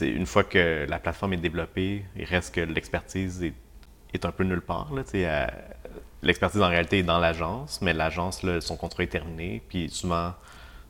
une 0.00 0.26
fois 0.26 0.44
que 0.44 0.86
la 0.88 0.98
plateforme 0.98 1.34
est 1.34 1.38
développée, 1.38 2.04
il 2.16 2.24
reste 2.24 2.54
que 2.54 2.60
l'expertise 2.60 3.42
est, 3.42 4.24
un 4.24 4.32
peu 4.32 4.44
nulle 4.44 4.62
part. 4.62 4.90
L'expertise, 6.22 6.60
en 6.60 6.68
réalité, 6.68 6.98
est 6.98 7.02
dans 7.02 7.18
l'agence, 7.18 7.80
mais 7.80 7.92
l'agence, 7.92 8.44
son 8.60 8.76
contrat 8.76 9.02
est 9.02 9.08
terminé. 9.08 9.62
Puis 9.68 9.88
souvent, 9.88 10.34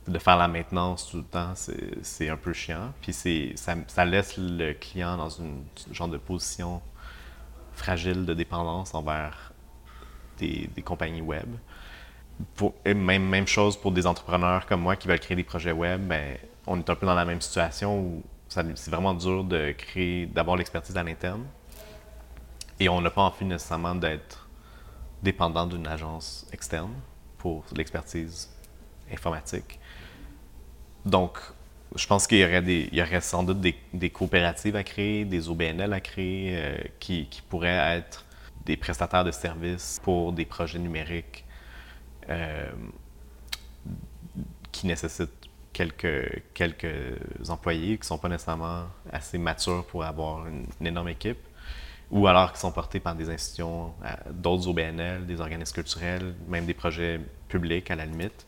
de 0.07 0.19
faire 0.19 0.37
la 0.37 0.47
maintenance 0.47 1.09
tout 1.09 1.17
le 1.17 1.23
temps, 1.23 1.53
c'est 1.55 2.29
un 2.29 2.37
peu 2.37 2.53
chiant. 2.53 2.93
Puis 3.01 3.13
ça, 3.13 3.75
ça 3.87 4.05
laisse 4.05 4.37
le 4.37 4.73
client 4.73 5.17
dans 5.17 5.29
une 5.29 5.63
genre 5.91 6.09
de 6.09 6.17
position 6.17 6.81
fragile 7.73 8.25
de 8.25 8.33
dépendance 8.33 8.93
envers 8.93 9.53
des, 10.37 10.69
compagnies 10.83 11.21
web. 11.21 11.47
Même 12.85 13.47
chose 13.47 13.77
pour 13.77 13.91
des 13.91 14.07
entrepreneurs 14.07 14.65
comme 14.65 14.81
moi 14.81 14.95
qui 14.95 15.07
veulent 15.07 15.19
créer 15.19 15.37
des 15.37 15.43
projets 15.43 15.71
web, 15.71 16.01
ben, 16.07 16.37
on 16.65 16.79
est 16.79 16.89
un 16.89 16.95
peu 16.95 17.05
dans 17.05 17.15
la 17.15 17.25
même 17.25 17.41
situation 17.41 17.99
où 17.99 18.23
c'est 18.49 18.89
vraiment 18.89 19.13
dur 19.13 19.43
de 19.43 19.71
créer, 19.71 20.25
d'avoir 20.25 20.57
l'expertise 20.57 20.97
à 20.97 21.03
l'interne. 21.03 21.45
Et 22.79 22.89
on 22.89 22.99
n'a 22.99 23.11
pas 23.11 23.21
envie 23.21 23.45
nécessairement 23.45 23.95
d'être 23.95 24.40
dépendant 25.23 25.65
d'une 25.65 25.87
agence 25.87 26.47
externe 26.51 26.93
pour 27.37 27.63
l'expertise 27.75 28.49
informatique. 29.11 29.79
Donc, 31.05 31.37
je 31.95 32.07
pense 32.07 32.27
qu'il 32.27 32.39
y 32.39 33.01
aurait, 33.01 33.21
sans 33.21 33.43
doute 33.43 33.59
des, 33.59 34.09
coopératives 34.09 34.75
à 34.75 34.83
créer, 34.83 35.25
des 35.25 35.49
OBNL 35.49 35.91
à 35.91 35.99
créer, 35.99 36.55
euh, 36.55 36.77
qui, 36.99 37.27
pourraient 37.49 37.97
être 37.97 38.25
des 38.65 38.77
prestataires 38.77 39.25
de 39.25 39.31
services 39.31 39.99
pour 40.03 40.31
des 40.31 40.45
projets 40.45 40.79
numériques 40.79 41.43
euh, 42.29 42.71
qui 44.71 44.87
nécessitent 44.87 45.29
quelques, 45.73 46.43
quelques 46.53 47.49
employés 47.49 47.95
qui 47.95 48.01
ne 48.01 48.05
sont 48.05 48.17
pas 48.17 48.29
nécessairement 48.29 48.85
assez 49.11 49.37
matures 49.37 49.85
pour 49.85 50.03
avoir 50.03 50.47
une, 50.47 50.65
énorme 50.85 51.09
équipe, 51.09 51.39
ou 52.11 52.27
alors 52.27 52.53
qui 52.53 52.59
sont 52.59 52.71
portés 52.71 52.99
par 52.99 53.15
des 53.15 53.29
institutions, 53.29 53.93
euh, 54.05 54.09
d'autres 54.31 54.67
OBNL, 54.67 55.25
des 55.25 55.41
organismes 55.41 55.73
culturels, 55.73 56.35
même 56.47 56.65
des 56.65 56.73
projets 56.73 57.19
publics 57.47 57.89
à 57.89 57.95
la 57.95 58.05
limite. 58.05 58.45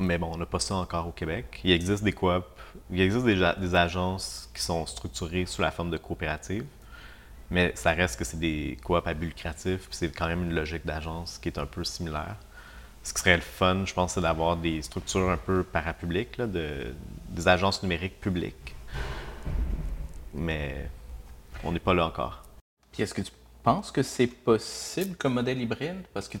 Mais 0.00 0.18
bon, 0.18 0.30
on 0.32 0.36
n'a 0.36 0.46
pas 0.46 0.60
ça 0.60 0.74
encore 0.74 1.08
au 1.08 1.12
Québec. 1.12 1.60
Il 1.64 1.72
existe 1.72 2.04
des 2.04 2.12
coops 2.12 2.44
il 2.90 3.00
existe 3.00 3.24
des, 3.24 3.74
agences 3.74 4.50
qui 4.54 4.62
sont 4.62 4.86
structurées 4.86 5.46
sous 5.46 5.62
la 5.62 5.70
forme 5.70 5.90
de 5.90 5.96
coopératives, 5.96 6.66
mais 7.50 7.72
ça 7.74 7.92
reste 7.92 8.18
que 8.18 8.24
c'est 8.24 8.38
des 8.38 8.78
coops 8.82 9.06
à 9.06 9.14
but 9.14 9.26
lucratif, 9.26 9.88
puis 9.88 9.96
c'est 9.96 10.10
quand 10.10 10.26
même 10.26 10.44
une 10.44 10.54
logique 10.54 10.84
d'agence 10.84 11.38
qui 11.38 11.48
est 11.48 11.58
un 11.58 11.66
peu 11.66 11.84
similaire. 11.84 12.36
Ce 13.02 13.12
qui 13.12 13.20
serait 13.20 13.36
le 13.36 13.42
fun, 13.42 13.84
je 13.84 13.94
pense, 13.94 14.14
c'est 14.14 14.20
d'avoir 14.20 14.56
des 14.56 14.82
structures 14.82 15.30
un 15.30 15.36
peu 15.36 15.62
parapubliques, 15.62 16.38
de, 16.38 16.94
des 17.30 17.48
agences 17.48 17.82
numériques 17.82 18.20
publiques. 18.20 18.74
Mais 20.34 20.90
on 21.64 21.72
n'est 21.72 21.78
pas 21.78 21.94
là 21.94 22.06
encore. 22.06 22.42
Est-ce 23.02 23.14
que 23.14 23.22
tu 23.22 23.32
penses 23.62 23.90
que 23.90 24.02
c'est 24.02 24.26
possible 24.26 25.16
comme 25.16 25.34
modèle 25.34 25.60
hybride? 25.60 26.04
Parce 26.12 26.28
que 26.28 26.38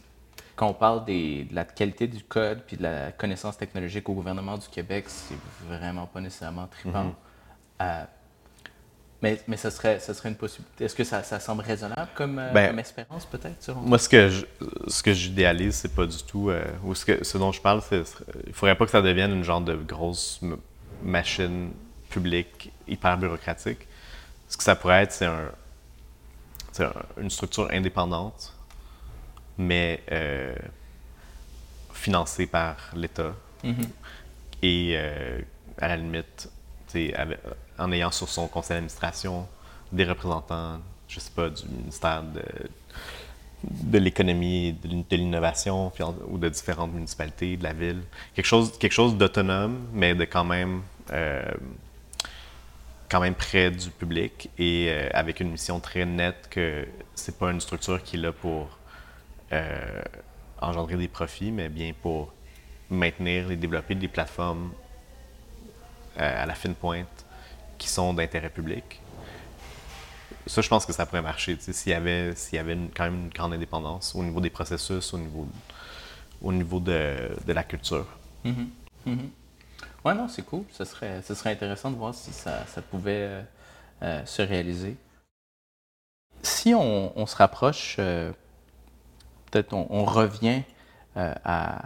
quand 0.56 0.68
on 0.68 0.74
parle 0.74 1.04
des, 1.04 1.44
de 1.44 1.54
la 1.54 1.64
qualité 1.64 2.06
du 2.08 2.24
code 2.24 2.62
puis 2.66 2.76
de 2.76 2.82
la 2.82 3.12
connaissance 3.12 3.56
technologique 3.56 4.08
au 4.08 4.14
gouvernement 4.14 4.58
du 4.58 4.66
Québec, 4.68 5.04
c'est 5.06 5.38
vraiment 5.68 6.06
pas 6.06 6.20
nécessairement 6.20 6.66
trippant. 6.66 7.04
Mm-hmm. 7.04 7.82
Euh, 7.82 8.04
mais, 9.22 9.40
mais 9.48 9.56
ce, 9.56 9.70
serait, 9.70 9.98
ce 9.98 10.12
serait 10.12 10.28
une 10.28 10.36
possibilité. 10.36 10.84
Est-ce 10.84 10.94
que 10.94 11.04
ça, 11.04 11.22
ça, 11.22 11.40
semble 11.40 11.62
raisonnable 11.62 12.08
comme, 12.14 12.38
euh, 12.38 12.52
ben, 12.52 12.78
espérance, 12.78 13.26
peut-être, 13.26 13.74
Moi, 13.74 13.98
ce 13.98 14.08
que, 14.08 14.28
je, 14.28 14.46
ce 14.86 15.02
que 15.02 15.12
j'idéalise, 15.12 15.74
c'est 15.74 15.94
pas 15.94 16.06
du 16.06 16.22
tout. 16.22 16.50
Euh, 16.50 16.64
ou 16.84 16.94
ce, 16.94 17.04
que, 17.04 17.24
ce 17.24 17.36
dont 17.38 17.50
je 17.50 17.60
parle, 17.60 17.82
c'est. 17.82 18.02
Il 18.46 18.52
faudrait 18.52 18.76
pas 18.76 18.84
que 18.84 18.92
ça 18.92 19.02
devienne 19.02 19.32
une 19.32 19.44
genre 19.44 19.60
de 19.60 19.74
grosse 19.74 20.40
machine 21.02 21.70
publique 22.10 22.72
hyper 22.86 23.18
bureaucratique. 23.18 23.88
Ce 24.48 24.56
que 24.56 24.62
ça 24.62 24.76
pourrait 24.76 25.02
être, 25.02 25.12
c'est 25.12 25.26
un, 25.26 25.50
une 27.20 27.30
structure 27.30 27.68
indépendante, 27.70 28.54
mais 29.56 30.02
euh, 30.12 30.54
financée 31.92 32.46
par 32.46 32.76
l'État. 32.94 33.34
Mm-hmm. 33.64 33.88
Et 34.62 34.96
à 35.78 35.88
la 35.88 35.96
limite, 35.96 36.50
en 37.78 37.92
ayant 37.92 38.10
sur 38.10 38.28
son 38.28 38.48
conseil 38.48 38.76
d'administration 38.76 39.46
des 39.92 40.04
représentants, 40.04 40.80
je 41.08 41.20
sais 41.20 41.30
pas, 41.30 41.48
du 41.48 41.64
ministère 41.66 42.22
de, 42.22 42.42
de 43.64 43.98
l'économie, 43.98 44.72
de 44.72 45.16
l'innovation 45.16 45.92
ou 46.28 46.38
de 46.38 46.48
différentes 46.48 46.92
municipalités, 46.92 47.56
de 47.56 47.64
la 47.64 47.72
ville. 47.72 48.02
Quelque 48.34 48.46
chose, 48.46 48.76
quelque 48.78 48.92
chose 48.92 49.16
d'autonome, 49.16 49.88
mais 49.92 50.14
de 50.14 50.24
quand 50.24 50.44
même, 50.44 50.82
euh, 51.12 51.42
quand 53.08 53.20
même 53.20 53.34
près 53.34 53.70
du 53.70 53.90
public 53.90 54.50
et 54.58 54.88
euh, 54.88 55.08
avec 55.12 55.40
une 55.40 55.50
mission 55.50 55.80
très 55.80 56.04
nette 56.04 56.48
que 56.50 56.86
c'est 57.14 57.38
pas 57.38 57.50
une 57.50 57.60
structure 57.60 58.02
qui 58.02 58.16
est 58.16 58.20
là 58.20 58.32
pour 58.32 58.78
euh, 59.52 60.02
engendrer 60.60 60.96
des 60.96 61.08
profits, 61.08 61.50
mais 61.50 61.68
bien 61.68 61.92
pour 62.02 62.32
maintenir 62.90 63.50
et 63.50 63.56
développer 63.56 63.94
des 63.94 64.08
plateformes 64.08 64.72
à 66.16 66.46
la 66.46 66.54
fine 66.54 66.74
pointe 66.74 67.24
qui 67.78 67.88
sont 67.88 68.12
d'intérêt 68.12 68.50
public. 68.50 69.00
Ça, 70.46 70.62
je 70.62 70.68
pense 70.68 70.84
que 70.84 70.92
ça 70.92 71.06
pourrait 71.06 71.22
marcher 71.22 71.56
s'il 71.60 71.92
y 71.92 71.94
avait, 71.94 72.34
y 72.52 72.58
avait 72.58 72.76
quand 72.94 73.04
même 73.04 73.24
une 73.24 73.28
grande 73.28 73.52
indépendance 73.52 74.14
au 74.14 74.22
niveau 74.24 74.40
des 74.40 74.50
processus, 74.50 75.12
au 75.12 75.18
niveau, 75.18 75.46
au 76.42 76.52
niveau 76.52 76.80
de, 76.80 77.30
de 77.46 77.52
la 77.52 77.62
culture. 77.62 78.06
Mm-hmm. 78.44 78.66
Mm-hmm. 79.06 79.28
Ouais, 80.04 80.14
non, 80.14 80.28
c'est 80.28 80.42
cool. 80.42 80.64
Ce 80.70 80.84
serait, 80.84 81.22
ce 81.22 81.34
serait 81.34 81.50
intéressant 81.50 81.90
de 81.90 81.96
voir 81.96 82.14
si 82.14 82.32
ça, 82.32 82.64
ça 82.66 82.82
pouvait 82.82 83.22
euh, 83.22 83.42
euh, 84.02 84.26
se 84.26 84.42
réaliser. 84.42 84.96
Si 86.42 86.74
on, 86.74 87.18
on 87.18 87.26
se 87.26 87.36
rapproche, 87.36 87.96
euh, 87.98 88.32
peut-être 89.50 89.72
on, 89.72 90.04
revient 90.04 90.62
à 91.16 91.80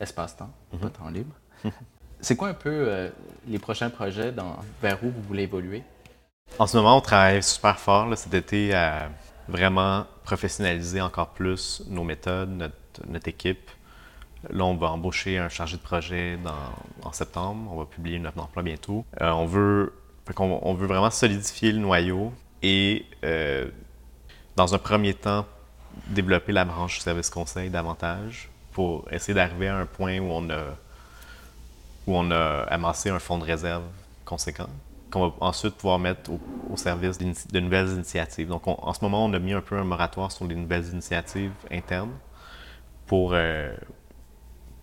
espace-temps, 0.00 0.50
mm-hmm. 0.72 0.78
pas 0.78 0.88
temps 0.88 1.10
libre. 1.10 1.34
C'est 2.20 2.36
quoi 2.36 2.48
un 2.48 2.54
peu 2.54 3.10
les 3.46 3.58
prochains 3.58 3.90
projets 3.90 4.32
dans, 4.32 4.56
vers 4.80 5.04
où 5.04 5.10
vous 5.10 5.22
voulez 5.22 5.42
évoluer? 5.42 5.84
En 6.58 6.66
ce 6.66 6.76
moment, 6.78 6.96
on 6.96 7.00
travaille 7.00 7.42
super 7.42 7.78
fort 7.78 8.08
cet 8.16 8.32
été 8.32 8.74
à 8.74 9.10
vraiment 9.46 10.06
professionnaliser 10.24 11.00
encore 11.00 11.28
plus 11.28 11.82
nos 11.88 12.04
méthodes, 12.04 12.50
notre, 12.50 13.28
équipe. 13.28 13.70
Là, 14.50 14.64
on 14.64 14.76
va 14.76 14.88
embaucher 14.88 15.38
un 15.38 15.48
chargé 15.48 15.76
de 15.76 15.82
projet 15.82 16.38
en 17.02 17.12
septembre. 17.12 17.70
On 17.72 17.78
va 17.78 17.84
publier 17.84 18.18
notre 18.18 18.40
emploi 18.40 18.62
bientôt. 18.62 19.04
Euh, 19.20 19.30
on, 19.30 19.46
veut, 19.46 19.92
on, 20.38 20.74
veut 20.74 20.86
vraiment 20.86 21.10
solidifier 21.10 21.72
le 21.72 21.78
noyau 21.78 22.32
et, 22.62 23.04
euh, 23.24 23.68
dans 24.56 24.74
un 24.74 24.78
premier 24.78 25.14
temps, 25.14 25.46
développer 26.08 26.52
la 26.52 26.64
branche 26.64 27.00
service 27.00 27.30
conseil 27.30 27.70
davantage 27.70 28.48
pour 28.72 29.10
essayer 29.12 29.34
d'arriver 29.34 29.68
à 29.68 29.76
un 29.76 29.86
point 29.86 30.18
où 30.18 30.30
on 30.30 30.48
a 30.50 30.76
où 32.06 32.16
on 32.16 32.30
a 32.30 32.62
amassé 32.70 33.10
un 33.10 33.18
fonds 33.18 33.36
de 33.36 33.44
réserve 33.44 33.82
conséquent 34.24 34.68
qu'on 35.10 35.28
va 35.28 35.34
ensuite 35.40 35.74
pouvoir 35.74 35.98
mettre 35.98 36.30
au, 36.70 36.76
service 36.76 37.18
de 37.18 37.60
nouvelles 37.60 37.88
initiatives. 37.88 38.48
Donc, 38.48 38.62
en 38.66 38.92
ce 38.92 39.02
moment, 39.02 39.24
on 39.24 39.32
a 39.32 39.38
mis 39.38 39.52
un 39.52 39.60
peu 39.60 39.76
un 39.76 39.84
moratoire 39.84 40.30
sur 40.30 40.46
les 40.46 40.54
nouvelles 40.54 40.86
initiatives 40.92 41.52
internes 41.70 42.12
pour, 43.06 43.32
euh, 43.32 43.74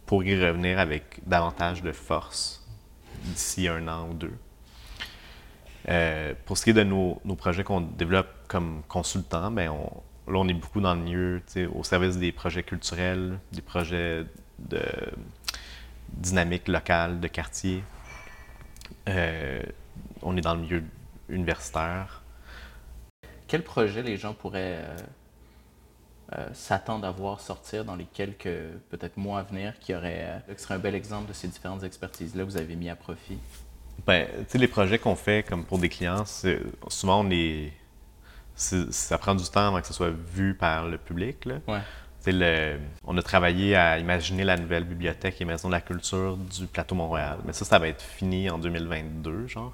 pour 0.06 0.24
y 0.24 0.40
revenir 0.40 0.80
avec 0.80 1.20
davantage 1.26 1.82
de 1.82 1.92
force 1.92 2.66
d'ici 3.24 3.68
un 3.68 3.88
an 3.88 4.10
ou 4.10 4.14
deux. 4.14 4.38
Euh, 5.88 6.34
pour 6.46 6.58
ce 6.58 6.64
qui 6.64 6.72
est 6.72 6.74
de 6.74 6.84
nos, 6.84 7.20
projets 7.38 7.64
qu'on 7.64 7.82
développe 7.82 8.30
comme 8.48 8.82
consultants, 8.88 9.52
ben 9.52 9.70
on, 9.70 10.32
là, 10.32 10.40
on 10.40 10.48
est 10.48 10.54
beaucoup 10.54 10.82
dans 10.82 10.96
le 10.96 11.02
milieu, 11.02 11.42
au 11.74 11.84
service 11.84 12.18
des 12.18 12.32
projets 12.32 12.64
culturels, 12.64 13.40
des 13.52 13.62
projets 13.62 14.26
de 14.60 14.82
dynamique 16.10 16.68
locale 16.68 17.20
de 17.20 17.28
quartier. 17.28 17.84
Euh, 19.10 19.62
on 20.22 20.36
est 20.38 20.42
dans 20.42 20.56
le 20.56 20.62
milieu 20.62 20.84
universitaire. 21.30 22.24
Quel 23.48 23.64
projet 23.64 24.02
les 24.02 24.18
gens 24.18 24.34
pourraient 24.34 24.80
euh, 24.80 24.98
euh, 26.34 26.48
s'attendre 26.54 27.06
à 27.08 27.12
voir 27.12 27.40
sortir 27.40 27.86
dans 27.86 27.96
les 27.96 28.06
quelques 28.06 28.58
peut-être 28.90 29.18
mois 29.18 29.40
à 29.40 29.44
venir 29.44 29.78
qui, 29.80 29.94
aurait, 29.94 30.44
qui 30.56 30.62
serait 30.62 30.76
un 30.76 30.80
bel 30.80 30.96
exemple 30.96 31.28
de 31.28 31.34
ces 31.34 31.48
différentes 31.48 31.84
expertises-là 31.84 32.44
que 32.44 32.50
vous 32.50 32.58
avez 32.58 32.76
mis 32.76 32.90
à 32.90 32.96
profit? 32.96 33.38
Ben, 34.06 34.28
tu 34.28 34.44
sais, 34.50 34.58
les 34.58 34.68
projets 34.68 35.00
qu'on 35.00 35.16
fait 35.16 35.44
comme 35.48 35.64
pour 35.64 35.80
des 35.80 35.90
clients, 35.90 36.26
souvent 36.88 37.24
on 37.24 37.30
est, 37.32 37.72
ça 38.56 39.18
prend 39.18 39.36
du 39.36 39.46
temps 39.46 39.68
avant 39.68 39.82
que 39.82 39.88
ce 39.88 39.94
soit 39.94 40.12
vu 40.12 40.56
par 40.56 40.88
le 40.88 40.98
public. 40.98 41.46
Là. 41.46 41.56
Ouais 41.68 41.80
on 43.06 43.18
a 43.18 43.22
travaillé 43.22 43.76
à 43.76 44.00
imaginer 44.00 44.44
la 44.44 44.58
nouvelle 44.58 44.84
bibliothèque 44.84 45.42
et 45.42 45.46
maison 45.46 45.68
de 45.68 45.74
la 45.74 45.82
culture 45.82 46.38
du 46.38 46.68
plateau 46.68 46.96
Montréal. 46.96 47.38
Mais 47.46 47.54
ça, 47.54 47.66
ça 47.66 47.80
va 47.80 47.88
être 47.88 48.02
fini 48.02 48.50
en 48.50 48.58
2022, 48.58 49.48
genre. 49.48 49.74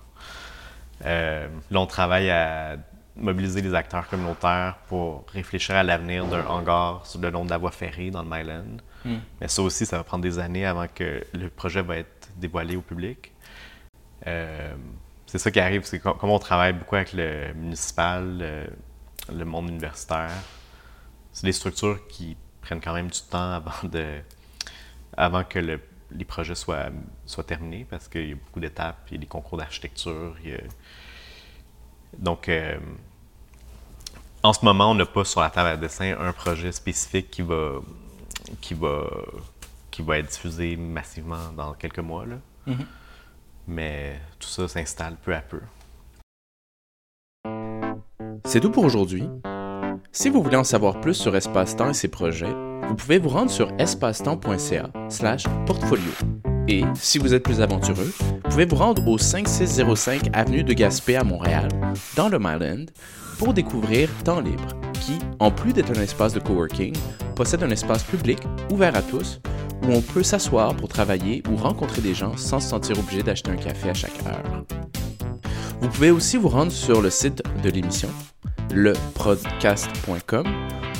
Euh, 1.05 1.47
là, 1.71 1.79
on 1.79 1.85
travaille 1.85 2.29
à 2.29 2.77
mobiliser 3.15 3.61
les 3.61 3.73
acteurs 3.73 4.07
communautaires 4.07 4.77
pour 4.87 5.25
réfléchir 5.33 5.75
à 5.75 5.83
l'avenir 5.83 6.25
d'un 6.25 6.45
hangar 6.45 7.05
sur 7.05 7.19
le 7.19 7.29
long 7.29 7.45
de 7.45 7.49
la 7.49 7.57
voie 7.57 7.71
ferrée 7.71 8.09
dans 8.09 8.23
le 8.23 8.29
Myland. 8.29 8.77
Hmm. 9.03 9.17
Mais 9.39 9.47
ça 9.47 9.61
aussi, 9.61 9.85
ça 9.85 9.97
va 9.97 10.03
prendre 10.03 10.23
des 10.23 10.39
années 10.39 10.65
avant 10.65 10.87
que 10.87 11.23
le 11.33 11.49
projet 11.49 11.81
va 11.81 11.97
être 11.97 12.29
dévoilé 12.37 12.75
au 12.75 12.81
public. 12.81 13.31
Euh, 14.27 14.73
c'est 15.25 15.37
ça 15.37 15.51
qui 15.51 15.59
arrive, 15.59 15.83
c'est 15.83 15.99
comme 15.99 16.29
on 16.29 16.39
travaille 16.39 16.73
beaucoup 16.73 16.95
avec 16.95 17.13
le 17.13 17.53
municipal, 17.53 18.67
le 19.33 19.45
monde 19.45 19.69
universitaire, 19.69 20.31
c'est 21.31 21.45
des 21.45 21.53
structures 21.53 22.07
qui 22.07 22.35
prennent 22.61 22.81
quand 22.81 22.93
même 22.93 23.09
du 23.09 23.19
temps 23.21 23.53
avant, 23.53 23.87
de, 23.87 24.19
avant 25.15 25.43
que 25.43 25.59
les 25.59 26.25
projets 26.25 26.55
soient, 26.55 26.89
soient 27.25 27.43
terminés 27.43 27.85
parce 27.89 28.07
qu'il 28.07 28.29
y 28.29 28.31
a 28.33 28.35
beaucoup 28.35 28.59
d'étapes, 28.59 29.07
il 29.07 29.13
y 29.13 29.17
a 29.17 29.19
des 29.19 29.27
concours 29.27 29.57
d'architecture. 29.57 30.35
Donc, 32.17 32.49
euh, 32.49 32.77
en 34.43 34.53
ce 34.53 34.65
moment, 34.65 34.91
on 34.91 34.95
n'a 34.95 35.05
pas 35.05 35.23
sur 35.23 35.41
la 35.41 35.49
table 35.49 35.69
à 35.69 35.77
dessin 35.77 36.15
un 36.19 36.33
projet 36.33 36.71
spécifique 36.71 37.29
qui 37.29 37.41
va, 37.41 37.73
qui 38.59 38.73
va, 38.73 39.03
qui 39.89 40.01
va 40.01 40.17
être 40.17 40.29
diffusé 40.29 40.75
massivement 40.75 41.51
dans 41.55 41.73
quelques 41.73 41.99
mois. 41.99 42.25
Là. 42.25 42.35
Mm-hmm. 42.67 42.85
Mais 43.67 44.19
tout 44.39 44.47
ça 44.47 44.67
s'installe 44.67 45.15
peu 45.23 45.35
à 45.35 45.41
peu. 45.41 45.61
C'est 48.45 48.59
tout 48.59 48.71
pour 48.71 48.83
aujourd'hui. 48.83 49.29
Si 50.11 50.29
vous 50.29 50.43
voulez 50.43 50.57
en 50.57 50.63
savoir 50.63 50.99
plus 50.99 51.13
sur 51.13 51.35
Espace-Temps 51.35 51.89
et 51.89 51.93
ses 51.93 52.09
projets, 52.09 52.53
vous 52.87 52.95
pouvez 52.95 53.17
vous 53.17 53.29
rendre 53.29 53.49
sur 53.51 53.71
espacetemps.ca 53.79 54.91
slash 55.07 55.45
portfolio. 55.65 56.11
Et, 56.71 56.85
si 56.95 57.17
vous 57.17 57.33
êtes 57.33 57.43
plus 57.43 57.59
aventureux, 57.59 58.13
vous 58.17 58.49
pouvez 58.49 58.63
vous 58.63 58.77
rendre 58.77 59.05
au 59.05 59.17
5605 59.17 60.29
Avenue 60.31 60.63
de 60.63 60.71
Gaspé 60.71 61.17
à 61.17 61.23
Montréal, 61.25 61.67
dans 62.15 62.29
le 62.29 62.39
Myland, 62.39 62.85
pour 63.37 63.53
découvrir 63.53 64.09
Temps 64.23 64.39
Libre, 64.39 64.69
qui, 64.93 65.19
en 65.39 65.51
plus 65.51 65.73
d'être 65.73 65.91
un 65.91 66.01
espace 66.01 66.31
de 66.31 66.39
coworking, 66.39 66.95
possède 67.35 67.61
un 67.63 67.69
espace 67.71 68.03
public 68.03 68.39
ouvert 68.71 68.95
à 68.95 69.01
tous 69.01 69.41
où 69.83 69.91
on 69.91 69.99
peut 69.99 70.23
s'asseoir 70.23 70.73
pour 70.73 70.87
travailler 70.87 71.43
ou 71.51 71.57
rencontrer 71.57 72.01
des 72.01 72.13
gens 72.13 72.37
sans 72.37 72.61
se 72.61 72.69
sentir 72.69 72.97
obligé 72.97 73.21
d'acheter 73.21 73.51
un 73.51 73.57
café 73.57 73.89
à 73.89 73.93
chaque 73.93 74.25
heure. 74.25 74.63
Vous 75.81 75.89
pouvez 75.89 76.11
aussi 76.11 76.37
vous 76.37 76.47
rendre 76.47 76.71
sur 76.71 77.01
le 77.01 77.09
site 77.09 77.43
de 77.61 77.69
l'émission 77.69 78.09
leprodcast.com 78.73 80.45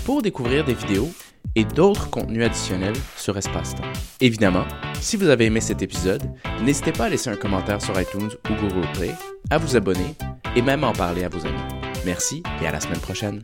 pour 0.03 0.21
découvrir 0.21 0.65
des 0.65 0.73
vidéos 0.73 1.09
et 1.55 1.65
d'autres 1.65 2.09
contenus 2.09 2.45
additionnels 2.45 2.95
sur 3.17 3.37
Espace-Temps. 3.37 3.83
Évidemment, 4.19 4.65
si 4.99 5.17
vous 5.17 5.27
avez 5.27 5.45
aimé 5.45 5.61
cet 5.61 5.81
épisode, 5.81 6.23
n'hésitez 6.63 6.91
pas 6.91 7.05
à 7.05 7.09
laisser 7.09 7.29
un 7.29 7.35
commentaire 7.35 7.81
sur 7.81 7.99
iTunes 7.99 8.29
ou 8.49 8.53
Google 8.61 8.87
Play, 8.93 9.11
à 9.49 9.57
vous 9.57 9.75
abonner 9.75 10.15
et 10.55 10.61
même 10.61 10.83
à 10.83 10.87
en 10.87 10.93
parler 10.93 11.23
à 11.23 11.29
vos 11.29 11.45
amis. 11.45 11.59
Merci 12.05 12.43
et 12.61 12.67
à 12.67 12.71
la 12.71 12.79
semaine 12.79 12.99
prochaine. 12.99 13.41